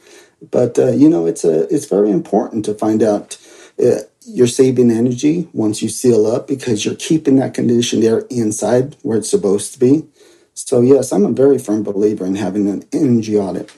But 0.51 0.79
uh, 0.79 0.93
you 0.93 1.09
know 1.09 1.27
it's 1.27 1.45
a 1.45 1.73
it's 1.75 1.87
very 1.87 2.11
important 2.11 2.65
to 2.67 2.75
find 2.75 3.03
out 3.03 3.39
uh, 3.83 4.01
you're 4.35 4.47
saving 4.47 4.91
energy 4.91 5.49
once 5.53 5.83
you 5.83 5.89
seal 5.89 6.27
up 6.27 6.47
because 6.47 6.85
you're 6.85 6.95
keeping 6.95 7.37
that 7.37 7.55
conditioned 7.55 8.05
air 8.05 8.21
inside 8.31 8.97
where 9.03 9.19
it's 9.19 9.31
supposed 9.31 9.73
to 9.75 9.79
be. 9.79 10.07
So, 10.55 10.81
yes, 10.81 11.13
I'm 11.13 11.25
a 11.25 11.31
very 11.31 11.59
firm 11.59 11.83
believer 11.83 12.27
in 12.27 12.35
having 12.35 12.69
an 12.69 12.85
energy 12.93 13.37
audit. 13.37 13.73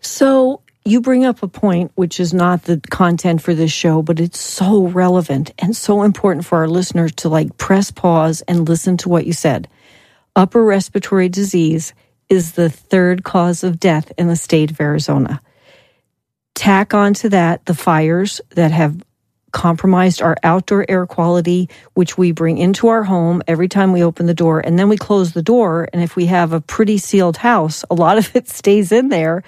So, 0.00 0.62
you 0.84 1.00
bring 1.00 1.24
up 1.24 1.42
a 1.42 1.48
point 1.48 1.92
which 1.94 2.18
is 2.18 2.32
not 2.32 2.64
the 2.64 2.80
content 2.90 3.42
for 3.42 3.54
this 3.54 3.70
show, 3.70 4.02
but 4.02 4.18
it's 4.18 4.40
so 4.40 4.86
relevant 4.86 5.52
and 5.58 5.76
so 5.76 6.02
important 6.02 6.46
for 6.46 6.58
our 6.58 6.68
listeners 6.68 7.12
to 7.16 7.28
like 7.28 7.56
press 7.58 7.90
pause 7.90 8.40
and 8.42 8.68
listen 8.68 8.96
to 8.98 9.08
what 9.08 9.26
you 9.26 9.32
said. 9.32 9.68
Upper 10.34 10.64
respiratory 10.64 11.28
disease 11.28 11.92
is 12.28 12.52
the 12.52 12.70
third 12.70 13.24
cause 13.24 13.62
of 13.62 13.78
death 13.78 14.10
in 14.16 14.28
the 14.28 14.36
state 14.36 14.70
of 14.70 14.80
Arizona. 14.80 15.40
Tack 16.54 16.94
onto 16.94 17.28
that 17.28 17.66
the 17.66 17.74
fires 17.74 18.40
that 18.50 18.70
have 18.70 19.02
compromised 19.52 20.22
our 20.22 20.36
outdoor 20.42 20.86
air 20.88 21.06
quality, 21.06 21.68
which 21.94 22.18
we 22.18 22.32
bring 22.32 22.58
into 22.58 22.88
our 22.88 23.02
home 23.02 23.42
every 23.46 23.68
time 23.68 23.92
we 23.92 24.02
open 24.02 24.26
the 24.26 24.34
door. 24.34 24.60
And 24.60 24.78
then 24.78 24.88
we 24.88 24.96
close 24.96 25.32
the 25.32 25.42
door. 25.42 25.88
And 25.92 26.02
if 26.02 26.16
we 26.16 26.26
have 26.26 26.52
a 26.52 26.60
pretty 26.60 26.98
sealed 26.98 27.36
house, 27.36 27.84
a 27.90 27.94
lot 27.94 28.18
of 28.18 28.34
it 28.36 28.48
stays 28.48 28.92
in 28.92 29.08
there. 29.08 29.42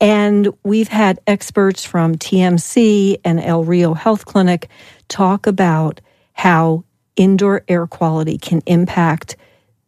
And 0.00 0.48
we've 0.64 0.88
had 0.88 1.20
experts 1.26 1.84
from 1.84 2.16
TMC 2.16 3.20
and 3.24 3.40
El 3.40 3.64
Rio 3.64 3.94
Health 3.94 4.24
Clinic 4.24 4.68
talk 5.08 5.46
about 5.46 6.00
how 6.32 6.84
indoor 7.16 7.62
air 7.68 7.86
quality 7.86 8.38
can 8.38 8.62
impact 8.66 9.36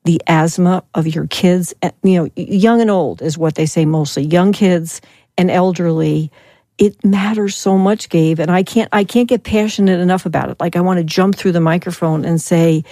the 0.05 0.21
asthma 0.27 0.85
of 0.95 1.07
your 1.07 1.27
kids, 1.27 1.73
you 2.03 2.23
know, 2.23 2.31
young 2.37 2.81
and 2.83 2.91
old 2.91 3.23
is 3.23 3.39
what 3.39 3.55
they 3.55 3.67
say 3.67 3.87
mostly, 3.87 4.23
young 4.23 4.53
kids 4.53 5.01
and 5.39 5.51
elderly 5.51 6.31
it 6.79 7.05
matters 7.05 7.57
so 7.57 7.79
much, 7.79 8.09
Gabe, 8.09 8.41
and 8.41 8.51
I 8.51 8.63
can't 8.63 8.89
I 8.93 9.05
can't 9.05 9.29
get 9.29 9.45
passionate 9.45 10.01
enough 10.01 10.27
about 10.27 10.51
it. 10.51 10.59
Like 10.61 10.77
I 10.77 10.81
want 10.81 10.99
to 10.99 11.05
jump 11.05 11.37
through 11.37 11.53
the 11.53 11.61
microphone 11.61 12.25
and 12.25 12.41
say, 12.41 12.85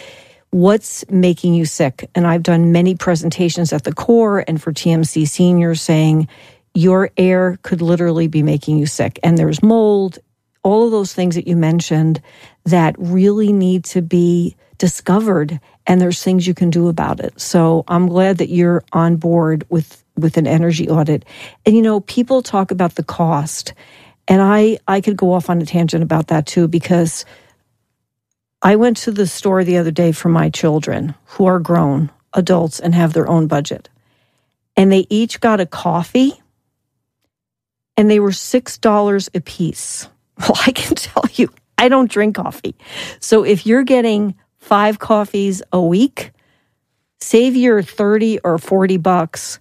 what's 0.51 1.09
making 1.11 1.55
you 1.55 1.65
sick? 1.65 2.09
And 2.15 2.27
I've 2.27 2.43
done 2.43 2.73
many 2.73 2.95
presentations 2.95 3.73
at 3.73 3.85
the 3.85 3.95
core 3.95 4.45
and 4.47 4.63
for 4.63 4.73
TMC 4.73 5.27
seniors 5.27 5.81
saying 5.81 6.29
your 6.75 7.11
air 7.17 7.59
could 7.63 7.83
literally 7.83 8.29
be 8.29 8.43
making 8.43 8.79
you 8.79 8.87
sick. 8.87 9.19
And 9.23 9.37
there's 9.37 9.63
mold, 9.63 10.19
all 10.63 10.85
of 10.85 10.91
those 10.91 11.13
things 11.13 11.35
that 11.35 11.49
you 11.49 11.57
mentioned 11.57 12.21
that 12.65 12.95
really 12.99 13.53
need 13.53 13.85
to 13.87 14.03
be 14.03 14.55
discovered 14.79 15.59
and 15.87 16.01
there's 16.01 16.23
things 16.23 16.47
you 16.47 16.55
can 16.55 16.71
do 16.71 16.89
about 16.89 17.21
it. 17.21 17.41
So 17.41 17.85
I'm 17.89 18.07
glad 18.07 18.39
that 18.39 18.49
you're 18.49 18.85
on 18.93 19.17
board 19.17 19.65
with 19.69 20.02
with 20.17 20.37
an 20.37 20.47
energy 20.47 20.89
audit. 20.89 21.25
And 21.65 21.77
you 21.77 21.83
know, 21.83 22.01
people 22.01 22.43
talk 22.43 22.71
about 22.71 22.95
the 22.95 23.05
cost. 23.05 23.75
And 24.29 24.41
I 24.41 24.79
I 24.87 25.01
could 25.01 25.17
go 25.17 25.33
off 25.33 25.51
on 25.51 25.61
a 25.61 25.67
tangent 25.67 26.03
about 26.03 26.29
that 26.29 26.47
too 26.47 26.69
because 26.69 27.25
I 28.63 28.77
went 28.77 28.97
to 28.99 29.11
the 29.11 29.27
store 29.27 29.65
the 29.65 29.79
other 29.79 29.91
day 29.91 30.13
for 30.13 30.29
my 30.29 30.49
children 30.49 31.15
who 31.25 31.47
are 31.47 31.59
grown 31.59 32.11
adults 32.33 32.79
and 32.79 32.95
have 32.95 33.13
their 33.13 33.29
own 33.29 33.49
budget. 33.49 33.89
And 34.77 34.93
they 34.93 35.07
each 35.11 35.41
got 35.41 35.61
a 35.61 35.67
coffee 35.67 36.33
and 37.97 38.11
they 38.11 38.21
were 38.21 38.31
$6 38.31 39.29
a 39.35 39.41
piece. 39.41 40.09
Well, 40.39 40.59
I 40.67 40.73
can 40.73 40.95
tell 40.97 41.25
you, 41.35 41.51
I 41.77 41.89
don't 41.89 42.11
drink 42.11 42.37
coffee. 42.37 42.75
So 43.21 43.45
if 43.45 43.67
you're 43.67 43.85
getting 43.85 44.35
five 44.59 44.99
coffees 44.99 45.63
a 45.73 45.81
week, 45.81 46.33
save 47.21 47.55
your 47.55 47.83
30 47.83 48.41
or 48.43 48.59
40 48.59 48.97
bucks 48.97 49.61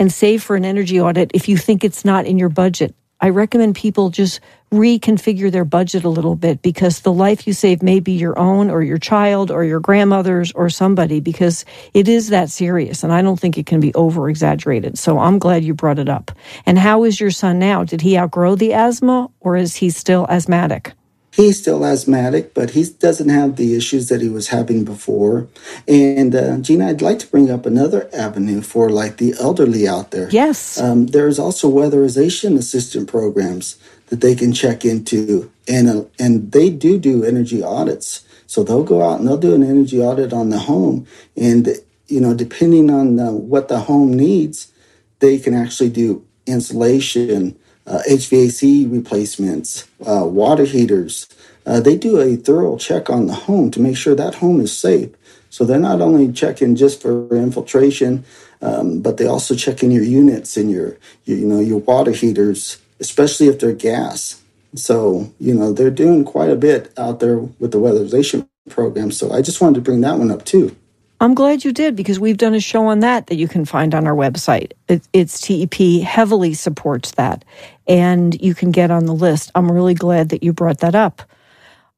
and 0.00 0.12
save 0.12 0.42
for 0.42 0.56
an 0.56 0.64
energy 0.64 1.00
audit 1.00 1.30
if 1.34 1.48
you 1.48 1.56
think 1.56 1.84
it's 1.84 2.04
not 2.04 2.26
in 2.26 2.38
your 2.38 2.48
budget. 2.48 2.94
I 3.20 3.28
recommend 3.28 3.76
people 3.76 4.08
just 4.08 4.40
reconfigure 4.72 5.52
their 5.52 5.66
budget 5.66 6.04
a 6.04 6.08
little 6.08 6.36
bit 6.36 6.62
because 6.62 7.00
the 7.00 7.12
life 7.12 7.46
you 7.46 7.52
save 7.52 7.82
may 7.82 8.00
be 8.00 8.12
your 8.12 8.38
own 8.38 8.70
or 8.70 8.82
your 8.82 8.96
child 8.96 9.50
or 9.50 9.62
your 9.62 9.80
grandmother's 9.80 10.52
or 10.52 10.70
somebody 10.70 11.20
because 11.20 11.66
it 11.92 12.08
is 12.08 12.30
that 12.30 12.48
serious 12.48 13.04
and 13.04 13.12
I 13.12 13.20
don't 13.20 13.38
think 13.38 13.58
it 13.58 13.66
can 13.66 13.78
be 13.78 13.92
over 13.94 14.30
exaggerated. 14.30 14.98
So 14.98 15.18
I'm 15.18 15.38
glad 15.38 15.64
you 15.64 15.74
brought 15.74 15.98
it 15.98 16.08
up. 16.08 16.32
And 16.64 16.78
how 16.78 17.04
is 17.04 17.20
your 17.20 17.30
son 17.30 17.58
now? 17.58 17.84
Did 17.84 18.00
he 18.00 18.16
outgrow 18.16 18.54
the 18.54 18.72
asthma 18.72 19.28
or 19.40 19.56
is 19.56 19.76
he 19.76 19.90
still 19.90 20.26
asthmatic? 20.30 20.94
He's 21.32 21.60
still 21.60 21.84
asthmatic, 21.84 22.54
but 22.54 22.70
he 22.70 22.84
doesn't 22.84 23.28
have 23.28 23.54
the 23.56 23.76
issues 23.76 24.08
that 24.08 24.20
he 24.20 24.28
was 24.28 24.48
having 24.48 24.84
before. 24.84 25.46
And 25.86 26.34
uh, 26.34 26.58
Gina, 26.58 26.88
I'd 26.88 27.02
like 27.02 27.20
to 27.20 27.26
bring 27.28 27.50
up 27.50 27.66
another 27.66 28.10
avenue 28.12 28.62
for 28.62 28.90
like 28.90 29.18
the 29.18 29.34
elderly 29.38 29.86
out 29.86 30.10
there. 30.10 30.28
Yes. 30.30 30.80
Um, 30.80 31.06
there's 31.06 31.38
also 31.38 31.70
weatherization 31.70 32.58
assistant 32.58 33.08
programs 33.08 33.76
that 34.08 34.20
they 34.20 34.34
can 34.34 34.52
check 34.52 34.84
into, 34.84 35.50
and 35.68 35.88
uh, 35.88 36.04
and 36.18 36.50
they 36.50 36.68
do 36.68 36.98
do 36.98 37.24
energy 37.24 37.62
audits. 37.62 38.24
So 38.46 38.64
they'll 38.64 38.82
go 38.82 39.08
out 39.08 39.20
and 39.20 39.28
they'll 39.28 39.38
do 39.38 39.54
an 39.54 39.62
energy 39.62 40.00
audit 40.00 40.32
on 40.32 40.50
the 40.50 40.58
home, 40.58 41.06
and 41.36 41.68
you 42.08 42.20
know, 42.20 42.34
depending 42.34 42.90
on 42.90 43.20
uh, 43.20 43.30
what 43.30 43.68
the 43.68 43.80
home 43.80 44.12
needs, 44.12 44.72
they 45.20 45.38
can 45.38 45.54
actually 45.54 45.90
do 45.90 46.26
insulation 46.46 47.56
HVAC 47.98 48.90
replacements, 48.90 49.88
uh, 50.06 50.24
water 50.24 50.64
heaters. 50.64 51.28
Uh, 51.66 51.80
they 51.80 51.96
do 51.96 52.18
a 52.18 52.36
thorough 52.36 52.76
check 52.76 53.10
on 53.10 53.26
the 53.26 53.34
home 53.34 53.70
to 53.70 53.80
make 53.80 53.96
sure 53.96 54.14
that 54.14 54.36
home 54.36 54.60
is 54.60 54.76
safe. 54.76 55.10
So 55.50 55.64
they're 55.64 55.80
not 55.80 56.00
only 56.00 56.32
checking 56.32 56.76
just 56.76 57.02
for 57.02 57.28
infiltration, 57.34 58.24
um, 58.62 59.00
but 59.00 59.16
they 59.16 59.26
also 59.26 59.54
check 59.54 59.82
in 59.82 59.90
your 59.90 60.04
units 60.04 60.56
and 60.56 60.70
your, 60.70 60.96
your, 61.24 61.38
you 61.38 61.46
know, 61.46 61.60
your 61.60 61.78
water 61.78 62.12
heaters, 62.12 62.78
especially 63.00 63.48
if 63.48 63.58
they're 63.58 63.72
gas. 63.72 64.40
So 64.74 65.32
you 65.40 65.54
know 65.54 65.72
they're 65.72 65.90
doing 65.90 66.24
quite 66.24 66.50
a 66.50 66.56
bit 66.56 66.92
out 66.96 67.20
there 67.20 67.38
with 67.38 67.72
the 67.72 67.78
weatherization 67.78 68.46
program. 68.68 69.10
So 69.10 69.32
I 69.32 69.42
just 69.42 69.60
wanted 69.60 69.76
to 69.76 69.80
bring 69.80 70.00
that 70.02 70.18
one 70.18 70.30
up 70.30 70.44
too. 70.44 70.76
I'm 71.22 71.34
glad 71.34 71.64
you 71.64 71.72
did 71.72 71.96
because 71.96 72.18
we've 72.18 72.38
done 72.38 72.54
a 72.54 72.60
show 72.60 72.86
on 72.86 73.00
that 73.00 73.26
that 73.26 73.36
you 73.36 73.46
can 73.46 73.66
find 73.66 73.94
on 73.94 74.06
our 74.06 74.14
website. 74.14 74.72
It, 74.88 75.06
it's 75.12 75.38
TEP 75.38 76.02
heavily 76.02 76.54
supports 76.54 77.10
that, 77.12 77.44
and 77.86 78.40
you 78.40 78.54
can 78.54 78.70
get 78.70 78.90
on 78.90 79.04
the 79.04 79.14
list. 79.14 79.50
I'm 79.54 79.70
really 79.70 79.92
glad 79.92 80.30
that 80.30 80.42
you 80.42 80.54
brought 80.54 80.78
that 80.78 80.94
up. 80.94 81.20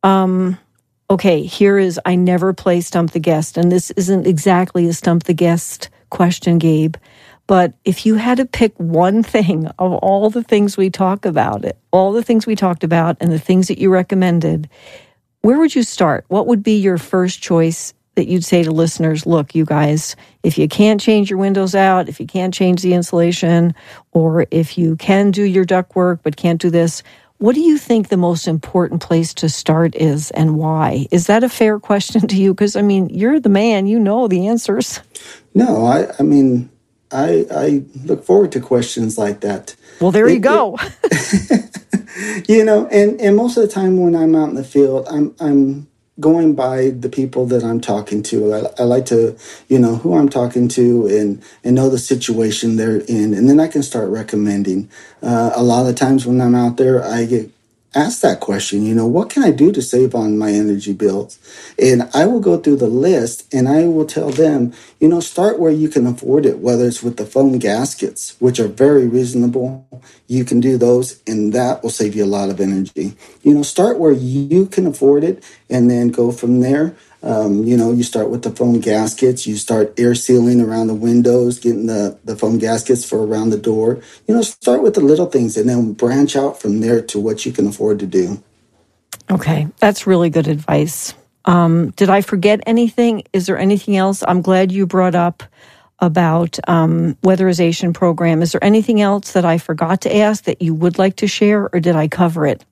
Um, 0.02 0.58
okay, 1.08 1.44
here 1.44 1.78
is 1.78 2.00
I 2.04 2.16
never 2.16 2.52
play 2.52 2.80
Stump 2.80 3.12
the 3.12 3.20
Guest, 3.20 3.56
and 3.56 3.70
this 3.70 3.92
isn't 3.92 4.26
exactly 4.26 4.88
a 4.88 4.92
Stump 4.92 5.22
the 5.22 5.34
Guest 5.34 5.88
question, 6.10 6.58
Gabe. 6.58 6.96
But 7.46 7.74
if 7.84 8.04
you 8.04 8.16
had 8.16 8.38
to 8.38 8.44
pick 8.44 8.72
one 8.76 9.22
thing 9.22 9.68
of 9.78 9.92
all 9.94 10.30
the 10.30 10.42
things 10.42 10.76
we 10.76 10.90
talk 10.90 11.24
about, 11.24 11.64
it, 11.64 11.78
all 11.92 12.10
the 12.10 12.24
things 12.24 12.44
we 12.44 12.56
talked 12.56 12.82
about, 12.82 13.18
and 13.20 13.30
the 13.30 13.38
things 13.38 13.68
that 13.68 13.78
you 13.78 13.88
recommended, 13.88 14.68
where 15.42 15.58
would 15.58 15.76
you 15.76 15.84
start? 15.84 16.24
What 16.26 16.48
would 16.48 16.64
be 16.64 16.80
your 16.80 16.98
first 16.98 17.40
choice 17.40 17.94
that 18.14 18.28
you'd 18.28 18.44
say 18.44 18.62
to 18.62 18.70
listeners, 18.70 19.26
look, 19.26 19.54
you 19.54 19.64
guys, 19.64 20.16
if 20.42 20.58
you 20.58 20.68
can't 20.68 21.00
change 21.00 21.30
your 21.30 21.38
windows 21.38 21.74
out, 21.74 22.08
if 22.08 22.20
you 22.20 22.26
can't 22.26 22.52
change 22.52 22.82
the 22.82 22.94
insulation, 22.94 23.74
or 24.12 24.46
if 24.50 24.76
you 24.76 24.96
can 24.96 25.30
do 25.30 25.42
your 25.42 25.64
duct 25.64 25.96
work 25.96 26.20
but 26.22 26.36
can't 26.36 26.60
do 26.60 26.70
this, 26.70 27.02
what 27.38 27.54
do 27.54 27.60
you 27.60 27.76
think 27.76 28.08
the 28.08 28.16
most 28.16 28.46
important 28.46 29.02
place 29.02 29.34
to 29.34 29.48
start 29.48 29.96
is 29.96 30.30
and 30.30 30.56
why? 30.56 31.06
Is 31.10 31.26
that 31.26 31.42
a 31.42 31.48
fair 31.48 31.80
question 31.80 32.20
to 32.28 32.36
you? 32.36 32.54
Because, 32.54 32.76
I 32.76 32.82
mean, 32.82 33.08
you're 33.08 33.40
the 33.40 33.48
man, 33.48 33.86
you 33.86 33.98
know 33.98 34.28
the 34.28 34.46
answers. 34.46 35.00
No, 35.54 35.86
I, 35.86 36.08
I 36.18 36.22
mean, 36.22 36.70
I, 37.10 37.46
I 37.50 37.84
look 38.04 38.24
forward 38.24 38.52
to 38.52 38.60
questions 38.60 39.18
like 39.18 39.40
that. 39.40 39.74
Well, 40.00 40.12
there 40.12 40.28
it, 40.28 40.34
you 40.34 40.38
go. 40.38 40.78
It, 41.02 42.48
you 42.48 42.64
know, 42.64 42.86
and, 42.88 43.20
and 43.20 43.36
most 43.36 43.56
of 43.56 43.62
the 43.62 43.68
time 43.68 43.96
when 43.96 44.14
I'm 44.14 44.34
out 44.34 44.50
in 44.50 44.54
the 44.54 44.64
field, 44.64 45.06
I'm, 45.10 45.34
I'm 45.40 45.88
going 46.22 46.54
by 46.54 46.88
the 46.88 47.10
people 47.10 47.44
that 47.46 47.62
I'm 47.62 47.82
talking 47.82 48.22
to. 48.24 48.54
I, 48.54 48.62
I, 48.78 48.84
like 48.84 49.04
to, 49.06 49.36
you 49.68 49.78
know, 49.78 49.96
who 49.96 50.16
I'm 50.16 50.30
talking 50.30 50.68
to 50.68 51.06
and 51.08 51.42
and 51.62 51.76
know 51.76 51.90
the 51.90 51.98
situation 51.98 52.76
they're 52.76 53.00
in, 53.00 53.34
and 53.34 53.50
then 53.50 53.60
I 53.60 53.68
can 53.68 53.82
start 53.82 54.08
recommending. 54.08 54.88
Uh, 55.22 55.52
a 55.54 55.62
lot 55.62 55.86
of 55.86 55.96
times 55.96 56.24
when 56.24 56.40
I'm 56.40 56.54
out 56.54 56.78
there, 56.78 57.04
I 57.04 57.26
get 57.26 57.51
ask 57.94 58.22
that 58.22 58.40
question, 58.40 58.84
you 58.84 58.94
know, 58.94 59.06
what 59.06 59.30
can 59.30 59.42
I 59.42 59.50
do 59.50 59.72
to 59.72 59.82
save 59.82 60.14
on 60.14 60.38
my 60.38 60.52
energy 60.52 60.92
bills? 60.94 61.38
And 61.78 62.08
I 62.14 62.26
will 62.26 62.40
go 62.40 62.58
through 62.58 62.76
the 62.76 62.88
list 62.88 63.52
and 63.54 63.68
I 63.68 63.84
will 63.84 64.06
tell 64.06 64.30
them, 64.30 64.72
you 65.00 65.08
know, 65.08 65.20
start 65.20 65.58
where 65.58 65.72
you 65.72 65.88
can 65.88 66.06
afford 66.06 66.46
it, 66.46 66.58
whether 66.60 66.86
it's 66.86 67.02
with 67.02 67.18
the 67.18 67.26
foam 67.26 67.58
gaskets, 67.58 68.36
which 68.40 68.60
are 68.60 68.68
very 68.68 69.06
reasonable. 69.08 69.86
You 70.28 70.44
can 70.44 70.60
do 70.60 70.78
those 70.78 71.22
and 71.26 71.52
that 71.54 71.82
will 71.82 71.90
save 71.90 72.14
you 72.16 72.24
a 72.24 72.26
lot 72.26 72.50
of 72.50 72.60
energy. 72.60 73.14
You 73.42 73.54
know, 73.54 73.62
start 73.62 73.98
where 73.98 74.12
you 74.12 74.66
can 74.66 74.86
afford 74.86 75.24
it 75.24 75.44
and 75.70 75.90
then 75.90 76.08
go 76.08 76.32
from 76.32 76.60
there. 76.60 76.96
Um, 77.22 77.64
you 77.64 77.76
know, 77.76 77.92
you 77.92 78.02
start 78.02 78.30
with 78.30 78.42
the 78.42 78.50
foam 78.50 78.80
gaskets, 78.80 79.46
you 79.46 79.56
start 79.56 79.98
air 79.98 80.14
sealing 80.14 80.60
around 80.60 80.88
the 80.88 80.94
windows, 80.94 81.60
getting 81.60 81.86
the, 81.86 82.18
the 82.24 82.36
foam 82.36 82.58
gaskets 82.58 83.08
for 83.08 83.24
around 83.24 83.50
the 83.50 83.58
door. 83.58 84.02
You 84.26 84.34
know, 84.34 84.42
start 84.42 84.82
with 84.82 84.94
the 84.94 85.00
little 85.00 85.26
things 85.26 85.56
and 85.56 85.68
then 85.68 85.92
branch 85.92 86.34
out 86.34 86.60
from 86.60 86.80
there 86.80 87.00
to 87.02 87.20
what 87.20 87.46
you 87.46 87.52
can 87.52 87.68
afford 87.68 88.00
to 88.00 88.06
do. 88.06 88.42
Okay, 89.30 89.68
that's 89.78 90.06
really 90.06 90.30
good 90.30 90.48
advice. 90.48 91.14
Um, 91.44 91.90
did 91.90 92.10
I 92.10 92.22
forget 92.22 92.60
anything? 92.66 93.22
Is 93.32 93.46
there 93.46 93.58
anything 93.58 93.96
else? 93.96 94.22
I'm 94.26 94.42
glad 94.42 94.72
you 94.72 94.86
brought 94.86 95.14
up 95.14 95.42
about 95.98 96.58
um, 96.68 97.14
weatherization 97.22 97.94
program. 97.94 98.42
Is 98.42 98.52
there 98.52 98.64
anything 98.64 99.00
else 99.00 99.32
that 99.32 99.44
I 99.44 99.58
forgot 99.58 100.00
to 100.02 100.16
ask 100.16 100.44
that 100.44 100.60
you 100.60 100.74
would 100.74 100.98
like 100.98 101.16
to 101.16 101.28
share, 101.28 101.70
or 101.72 101.78
did 101.78 101.94
I 101.94 102.08
cover 102.08 102.46
it? 102.46 102.64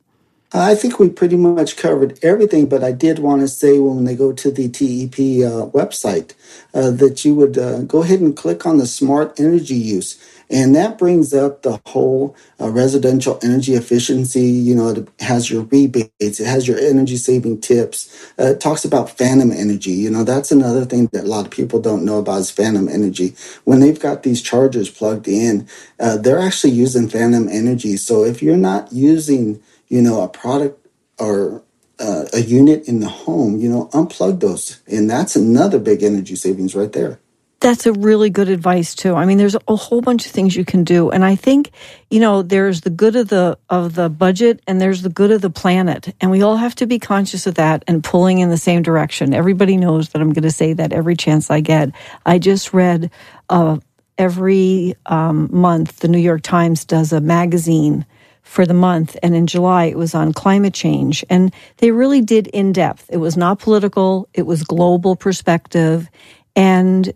I 0.52 0.74
think 0.74 0.98
we 0.98 1.10
pretty 1.10 1.36
much 1.36 1.76
covered 1.76 2.18
everything, 2.24 2.66
but 2.68 2.82
I 2.82 2.92
did 2.92 3.20
want 3.20 3.42
to 3.42 3.48
say 3.48 3.78
when 3.78 4.04
they 4.04 4.16
go 4.16 4.32
to 4.32 4.50
the 4.50 4.68
TEP 4.68 5.14
uh, 5.46 5.70
website 5.70 6.34
uh, 6.74 6.90
that 6.92 7.24
you 7.24 7.36
would 7.36 7.56
uh, 7.56 7.82
go 7.82 8.02
ahead 8.02 8.20
and 8.20 8.36
click 8.36 8.66
on 8.66 8.78
the 8.78 8.86
smart 8.88 9.38
energy 9.38 9.76
use. 9.76 10.18
And 10.50 10.74
that 10.74 10.98
brings 10.98 11.32
up 11.32 11.62
the 11.62 11.80
whole 11.86 12.36
uh, 12.60 12.70
residential 12.70 13.38
energy 13.44 13.74
efficiency. 13.74 14.42
You 14.42 14.74
know, 14.74 14.88
it 14.88 15.08
has 15.20 15.52
your 15.52 15.62
rebates, 15.62 16.40
it 16.40 16.46
has 16.48 16.66
your 16.66 16.80
energy 16.80 17.16
saving 17.16 17.60
tips. 17.60 18.32
Uh, 18.36 18.46
it 18.54 18.60
talks 18.60 18.84
about 18.84 19.16
phantom 19.16 19.52
energy. 19.52 19.92
You 19.92 20.10
know, 20.10 20.24
that's 20.24 20.50
another 20.50 20.84
thing 20.84 21.06
that 21.12 21.26
a 21.26 21.28
lot 21.28 21.46
of 21.46 21.52
people 21.52 21.80
don't 21.80 22.04
know 22.04 22.18
about 22.18 22.40
is 22.40 22.50
phantom 22.50 22.88
energy. 22.88 23.36
When 23.66 23.78
they've 23.80 24.00
got 24.00 24.24
these 24.24 24.42
chargers 24.42 24.90
plugged 24.90 25.28
in, 25.28 25.68
uh, 26.00 26.16
they're 26.16 26.40
actually 26.40 26.72
using 26.72 27.08
phantom 27.08 27.48
energy. 27.48 27.96
So 27.96 28.24
if 28.24 28.42
you're 28.42 28.56
not 28.56 28.92
using 28.92 29.62
you 29.90 30.00
know, 30.00 30.22
a 30.22 30.28
product 30.28 30.86
or 31.18 31.62
uh, 31.98 32.24
a 32.32 32.40
unit 32.40 32.88
in 32.88 33.00
the 33.00 33.08
home, 33.08 33.60
you 33.60 33.68
know, 33.68 33.90
unplug 33.92 34.40
those. 34.40 34.80
And 34.86 35.10
that's 35.10 35.36
another 35.36 35.78
big 35.78 36.02
energy 36.02 36.36
savings 36.36 36.74
right 36.74 36.92
there. 36.92 37.20
That's 37.58 37.84
a 37.84 37.92
really 37.92 38.30
good 38.30 38.48
advice 38.48 38.94
too. 38.94 39.14
I 39.14 39.26
mean, 39.26 39.36
there's 39.36 39.56
a 39.68 39.76
whole 39.76 40.00
bunch 40.00 40.24
of 40.24 40.32
things 40.32 40.56
you 40.56 40.64
can 40.64 40.82
do, 40.82 41.10
and 41.10 41.22
I 41.22 41.36
think 41.36 41.72
you 42.10 42.18
know 42.18 42.40
there's 42.40 42.80
the 42.80 42.88
good 42.88 43.16
of 43.16 43.28
the 43.28 43.58
of 43.68 43.96
the 43.96 44.08
budget, 44.08 44.62
and 44.66 44.80
there's 44.80 45.02
the 45.02 45.10
good 45.10 45.30
of 45.30 45.42
the 45.42 45.50
planet, 45.50 46.14
and 46.22 46.30
we 46.30 46.40
all 46.40 46.56
have 46.56 46.74
to 46.76 46.86
be 46.86 46.98
conscious 46.98 47.46
of 47.46 47.56
that 47.56 47.84
and 47.86 48.02
pulling 48.02 48.38
in 48.38 48.48
the 48.48 48.56
same 48.56 48.80
direction. 48.80 49.34
Everybody 49.34 49.76
knows 49.76 50.08
that 50.08 50.22
I'm 50.22 50.32
going 50.32 50.44
to 50.44 50.50
say 50.50 50.72
that 50.72 50.94
every 50.94 51.16
chance 51.16 51.50
I 51.50 51.60
get. 51.60 51.90
I 52.24 52.38
just 52.38 52.72
read 52.72 53.10
uh, 53.50 53.76
every 54.16 54.94
um, 55.04 55.50
month 55.52 55.98
the 55.98 56.08
New 56.08 56.18
York 56.18 56.40
Times 56.40 56.86
does 56.86 57.12
a 57.12 57.20
magazine 57.20 58.06
for 58.50 58.66
the 58.66 58.74
month. 58.74 59.16
And 59.22 59.32
in 59.32 59.46
July, 59.46 59.84
it 59.84 59.96
was 59.96 60.12
on 60.12 60.32
climate 60.32 60.74
change. 60.74 61.24
And 61.30 61.54
they 61.76 61.92
really 61.92 62.20
did 62.20 62.48
in 62.48 62.72
depth. 62.72 63.06
It 63.08 63.18
was 63.18 63.36
not 63.36 63.60
political, 63.60 64.28
it 64.34 64.42
was 64.42 64.64
global 64.64 65.14
perspective. 65.14 66.08
And, 66.56 67.06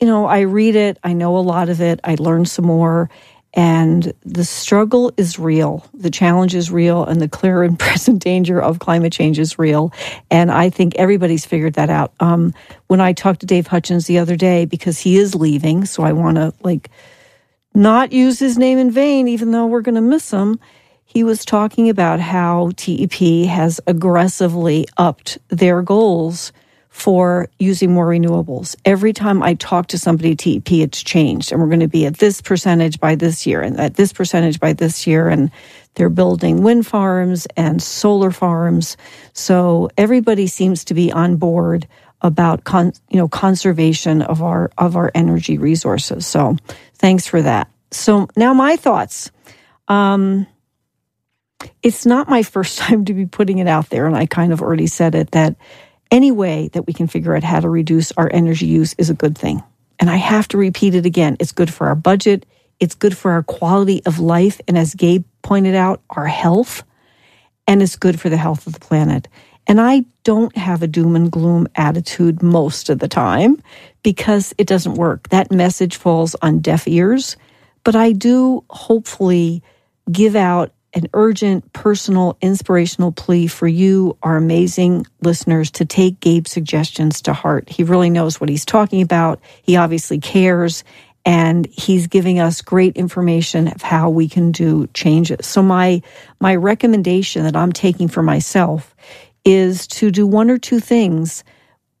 you 0.00 0.06
know, 0.06 0.24
I 0.24 0.40
read 0.40 0.76
it, 0.76 0.98
I 1.04 1.12
know 1.12 1.36
a 1.36 1.40
lot 1.40 1.68
of 1.68 1.82
it, 1.82 2.00
I 2.04 2.16
learn 2.18 2.46
some 2.46 2.64
more. 2.64 3.10
And 3.52 4.14
the 4.24 4.46
struggle 4.46 5.12
is 5.18 5.38
real. 5.38 5.86
The 5.92 6.10
challenge 6.10 6.54
is 6.54 6.70
real, 6.70 7.04
and 7.04 7.20
the 7.20 7.28
clear 7.28 7.62
and 7.62 7.78
present 7.86 8.22
danger 8.22 8.58
of 8.58 8.78
climate 8.78 9.12
change 9.12 9.38
is 9.38 9.58
real. 9.58 9.92
And 10.30 10.50
I 10.50 10.70
think 10.70 10.94
everybody's 10.94 11.44
figured 11.44 11.74
that 11.74 11.90
out. 11.90 12.14
Um, 12.18 12.54
when 12.86 13.02
I 13.02 13.12
talked 13.12 13.40
to 13.40 13.46
Dave 13.46 13.68
Hutchens 13.68 14.06
the 14.06 14.20
other 14.20 14.36
day, 14.36 14.64
because 14.64 14.98
he 14.98 15.18
is 15.18 15.34
leaving, 15.34 15.84
so 15.84 16.02
I 16.02 16.14
want 16.14 16.36
to 16.36 16.54
like 16.62 16.88
not 17.74 18.10
use 18.10 18.38
his 18.38 18.56
name 18.56 18.78
in 18.78 18.90
vain, 18.90 19.28
even 19.28 19.50
though 19.50 19.66
we're 19.66 19.82
going 19.82 19.94
to 19.94 20.00
miss 20.00 20.30
him 20.30 20.58
he 21.08 21.24
was 21.24 21.46
talking 21.46 21.88
about 21.88 22.20
how 22.20 22.70
TEP 22.76 23.46
has 23.48 23.80
aggressively 23.86 24.86
upped 24.98 25.38
their 25.48 25.80
goals 25.80 26.52
for 26.90 27.48
using 27.58 27.94
more 27.94 28.06
renewables. 28.06 28.76
Every 28.84 29.14
time 29.14 29.42
I 29.42 29.54
talk 29.54 29.86
to 29.86 29.98
somebody 29.98 30.32
at 30.32 30.38
TEP, 30.38 30.70
it's 30.70 31.02
changed, 31.02 31.50
and 31.50 31.62
we're 31.62 31.68
going 31.68 31.80
to 31.80 31.88
be 31.88 32.04
at 32.04 32.18
this 32.18 32.42
percentage 32.42 33.00
by 33.00 33.14
this 33.14 33.46
year, 33.46 33.62
and 33.62 33.80
at 33.80 33.94
this 33.94 34.12
percentage 34.12 34.60
by 34.60 34.74
this 34.74 35.06
year, 35.06 35.30
and 35.30 35.50
they're 35.94 36.10
building 36.10 36.62
wind 36.62 36.86
farms 36.86 37.46
and 37.56 37.82
solar 37.82 38.30
farms. 38.30 38.98
So 39.32 39.88
everybody 39.96 40.46
seems 40.46 40.84
to 40.84 40.94
be 40.94 41.10
on 41.10 41.36
board 41.36 41.88
about 42.20 42.64
con, 42.64 42.92
you 43.08 43.16
know 43.16 43.28
conservation 43.28 44.20
of 44.20 44.42
our 44.42 44.70
of 44.76 44.94
our 44.94 45.10
energy 45.14 45.56
resources. 45.56 46.26
So 46.26 46.58
thanks 46.96 47.26
for 47.26 47.40
that. 47.40 47.70
So 47.92 48.28
now 48.36 48.52
my 48.52 48.76
thoughts. 48.76 49.30
Um, 49.88 50.46
it's 51.82 52.06
not 52.06 52.28
my 52.28 52.42
first 52.42 52.78
time 52.78 53.04
to 53.06 53.14
be 53.14 53.26
putting 53.26 53.58
it 53.58 53.68
out 53.68 53.90
there, 53.90 54.06
and 54.06 54.16
I 54.16 54.26
kind 54.26 54.52
of 54.52 54.62
already 54.62 54.86
said 54.86 55.14
it 55.14 55.32
that 55.32 55.56
any 56.10 56.30
way 56.30 56.68
that 56.72 56.86
we 56.86 56.92
can 56.92 57.06
figure 57.06 57.36
out 57.36 57.44
how 57.44 57.60
to 57.60 57.68
reduce 57.68 58.12
our 58.12 58.30
energy 58.32 58.66
use 58.66 58.94
is 58.98 59.10
a 59.10 59.14
good 59.14 59.36
thing. 59.36 59.62
And 59.98 60.08
I 60.08 60.16
have 60.16 60.48
to 60.48 60.58
repeat 60.58 60.94
it 60.94 61.04
again. 61.04 61.36
It's 61.40 61.52
good 61.52 61.72
for 61.72 61.88
our 61.88 61.94
budget. 61.94 62.46
It's 62.80 62.94
good 62.94 63.16
for 63.16 63.32
our 63.32 63.42
quality 63.42 64.02
of 64.06 64.18
life. 64.18 64.60
And 64.68 64.78
as 64.78 64.94
Gabe 64.94 65.24
pointed 65.42 65.74
out, 65.74 66.00
our 66.10 66.26
health. 66.26 66.82
And 67.66 67.82
it's 67.82 67.96
good 67.96 68.20
for 68.20 68.28
the 68.28 68.36
health 68.36 68.66
of 68.66 68.72
the 68.72 68.80
planet. 68.80 69.28
And 69.66 69.80
I 69.80 70.04
don't 70.24 70.56
have 70.56 70.82
a 70.82 70.86
doom 70.86 71.14
and 71.14 71.30
gloom 71.30 71.66
attitude 71.74 72.42
most 72.42 72.88
of 72.88 73.00
the 73.00 73.08
time 73.08 73.62
because 74.02 74.54
it 74.56 74.66
doesn't 74.66 74.94
work. 74.94 75.28
That 75.28 75.52
message 75.52 75.96
falls 75.96 76.34
on 76.40 76.60
deaf 76.60 76.88
ears. 76.88 77.36
But 77.84 77.94
I 77.94 78.12
do 78.12 78.64
hopefully 78.70 79.62
give 80.10 80.36
out 80.36 80.72
an 80.94 81.06
urgent, 81.12 81.72
personal, 81.72 82.36
inspirational 82.40 83.12
plea 83.12 83.46
for 83.46 83.68
you, 83.68 84.16
our 84.22 84.36
amazing 84.36 85.06
listeners, 85.20 85.70
to 85.72 85.84
take 85.84 86.20
Gabe's 86.20 86.50
suggestions 86.50 87.20
to 87.22 87.32
heart. 87.32 87.68
He 87.68 87.82
really 87.82 88.10
knows 88.10 88.40
what 88.40 88.48
he's 88.48 88.64
talking 88.64 89.02
about. 89.02 89.40
He 89.62 89.76
obviously 89.76 90.18
cares, 90.18 90.84
and 91.24 91.66
he's 91.66 92.06
giving 92.06 92.40
us 92.40 92.62
great 92.62 92.96
information 92.96 93.68
of 93.68 93.82
how 93.82 94.08
we 94.08 94.28
can 94.28 94.50
do 94.50 94.86
changes. 94.94 95.46
So 95.46 95.62
my 95.62 96.00
my 96.40 96.56
recommendation 96.56 97.44
that 97.44 97.56
I'm 97.56 97.72
taking 97.72 98.08
for 98.08 98.22
myself 98.22 98.94
is 99.44 99.86
to 99.88 100.10
do 100.10 100.26
one 100.26 100.50
or 100.50 100.58
two 100.58 100.80
things 100.80 101.44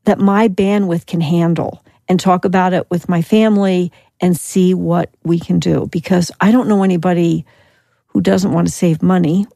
that 0.04 0.18
my 0.18 0.48
bandwidth 0.48 1.06
can 1.06 1.20
handle 1.20 1.84
and 2.08 2.18
talk 2.18 2.46
about 2.46 2.72
it 2.72 2.90
with 2.90 3.08
my 3.08 3.20
family 3.20 3.92
and 4.20 4.36
see 4.36 4.74
what 4.74 5.10
we 5.24 5.38
can 5.38 5.58
do 5.58 5.86
because 5.92 6.30
I 6.40 6.50
don't 6.50 6.68
know 6.68 6.82
anybody 6.82 7.44
who 8.18 8.22
doesn't 8.22 8.50
want 8.50 8.66
to 8.66 8.72
save 8.72 9.00
money 9.00 9.46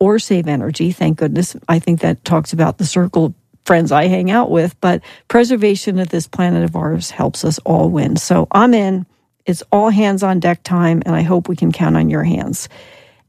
or 0.00 0.18
save 0.18 0.48
energy. 0.48 0.90
Thank 0.90 1.18
goodness. 1.18 1.54
I 1.68 1.78
think 1.78 2.00
that 2.00 2.24
talks 2.24 2.52
about 2.52 2.76
the 2.76 2.84
circle 2.84 3.26
of 3.26 3.34
friends 3.64 3.92
I 3.92 4.08
hang 4.08 4.32
out 4.32 4.50
with, 4.50 4.74
but 4.80 5.04
preservation 5.28 6.00
of 6.00 6.08
this 6.08 6.26
planet 6.26 6.64
of 6.64 6.74
ours 6.74 7.10
helps 7.10 7.44
us 7.44 7.60
all 7.60 7.88
win. 7.88 8.16
So 8.16 8.48
I'm 8.50 8.74
in. 8.74 9.06
It's 9.46 9.62
all 9.70 9.90
hands 9.90 10.24
on 10.24 10.40
deck 10.40 10.64
time, 10.64 11.04
and 11.06 11.14
I 11.14 11.22
hope 11.22 11.48
we 11.48 11.54
can 11.54 11.70
count 11.70 11.96
on 11.96 12.10
your 12.10 12.24
hands. 12.24 12.68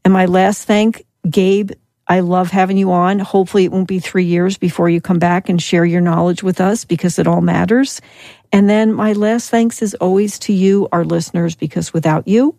And 0.04 0.12
my 0.12 0.26
last 0.26 0.64
thank, 0.64 1.06
Gabe, 1.30 1.70
I 2.08 2.18
love 2.18 2.50
having 2.50 2.76
you 2.76 2.90
on. 2.90 3.20
Hopefully, 3.20 3.64
it 3.64 3.70
won't 3.70 3.86
be 3.86 4.00
three 4.00 4.24
years 4.24 4.58
before 4.58 4.90
you 4.90 5.00
come 5.00 5.20
back 5.20 5.48
and 5.48 5.62
share 5.62 5.84
your 5.84 6.00
knowledge 6.00 6.42
with 6.42 6.60
us 6.60 6.84
because 6.84 7.20
it 7.20 7.28
all 7.28 7.40
matters. 7.40 8.00
And 8.50 8.68
then 8.68 8.92
my 8.92 9.12
last 9.12 9.48
thanks 9.48 9.80
is 9.80 9.94
always 9.94 10.40
to 10.40 10.52
you, 10.52 10.88
our 10.90 11.04
listeners, 11.04 11.54
because 11.54 11.92
without 11.92 12.26
you, 12.26 12.56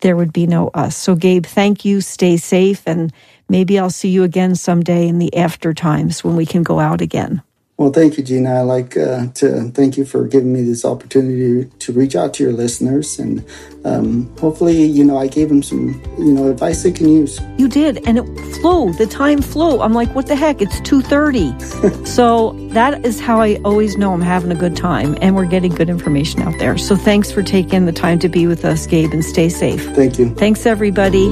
there 0.00 0.16
would 0.16 0.32
be 0.32 0.46
no 0.46 0.68
us. 0.68 0.96
So, 0.96 1.14
Gabe, 1.14 1.46
thank 1.46 1.84
you. 1.84 2.00
Stay 2.00 2.36
safe. 2.36 2.82
And 2.86 3.12
maybe 3.48 3.78
I'll 3.78 3.90
see 3.90 4.10
you 4.10 4.24
again 4.24 4.54
someday 4.54 5.08
in 5.08 5.18
the 5.18 5.34
after 5.36 5.74
times 5.74 6.24
when 6.24 6.36
we 6.36 6.46
can 6.46 6.62
go 6.62 6.80
out 6.80 7.00
again. 7.00 7.42
Well, 7.80 7.90
thank 7.90 8.18
you, 8.18 8.22
Gina. 8.22 8.56
I 8.56 8.60
like 8.60 8.94
uh, 8.94 9.28
to 9.36 9.70
thank 9.70 9.96
you 9.96 10.04
for 10.04 10.28
giving 10.28 10.52
me 10.52 10.62
this 10.62 10.84
opportunity 10.84 11.64
to 11.78 11.92
reach 11.94 12.14
out 12.14 12.34
to 12.34 12.42
your 12.42 12.52
listeners, 12.52 13.18
and 13.18 13.42
um, 13.86 14.30
hopefully, 14.36 14.82
you 14.82 15.02
know, 15.02 15.16
I 15.16 15.28
gave 15.28 15.48
them 15.48 15.62
some, 15.62 15.98
you 16.18 16.34
know, 16.34 16.50
advice 16.50 16.82
they 16.82 16.92
can 16.92 17.08
use. 17.08 17.40
You 17.56 17.68
did, 17.68 18.06
and 18.06 18.18
it 18.18 18.26
flew. 18.56 18.92
The 18.92 19.06
time 19.06 19.40
flew. 19.40 19.80
I'm 19.80 19.94
like, 19.94 20.14
what 20.14 20.26
the 20.26 20.36
heck? 20.36 20.60
It's 20.60 20.78
two 20.82 21.00
thirty. 21.00 21.58
so 22.04 22.52
that 22.72 23.06
is 23.06 23.18
how 23.18 23.40
I 23.40 23.54
always 23.64 23.96
know 23.96 24.12
I'm 24.12 24.20
having 24.20 24.52
a 24.52 24.60
good 24.60 24.76
time, 24.76 25.16
and 25.22 25.34
we're 25.34 25.46
getting 25.46 25.74
good 25.74 25.88
information 25.88 26.42
out 26.42 26.58
there. 26.58 26.76
So 26.76 26.96
thanks 26.96 27.32
for 27.32 27.42
taking 27.42 27.86
the 27.86 27.92
time 27.92 28.18
to 28.18 28.28
be 28.28 28.46
with 28.46 28.62
us, 28.62 28.86
Gabe, 28.86 29.14
and 29.14 29.24
stay 29.24 29.48
safe. 29.48 29.82
Thank 29.94 30.18
you. 30.18 30.34
Thanks, 30.34 30.66
everybody. 30.66 31.30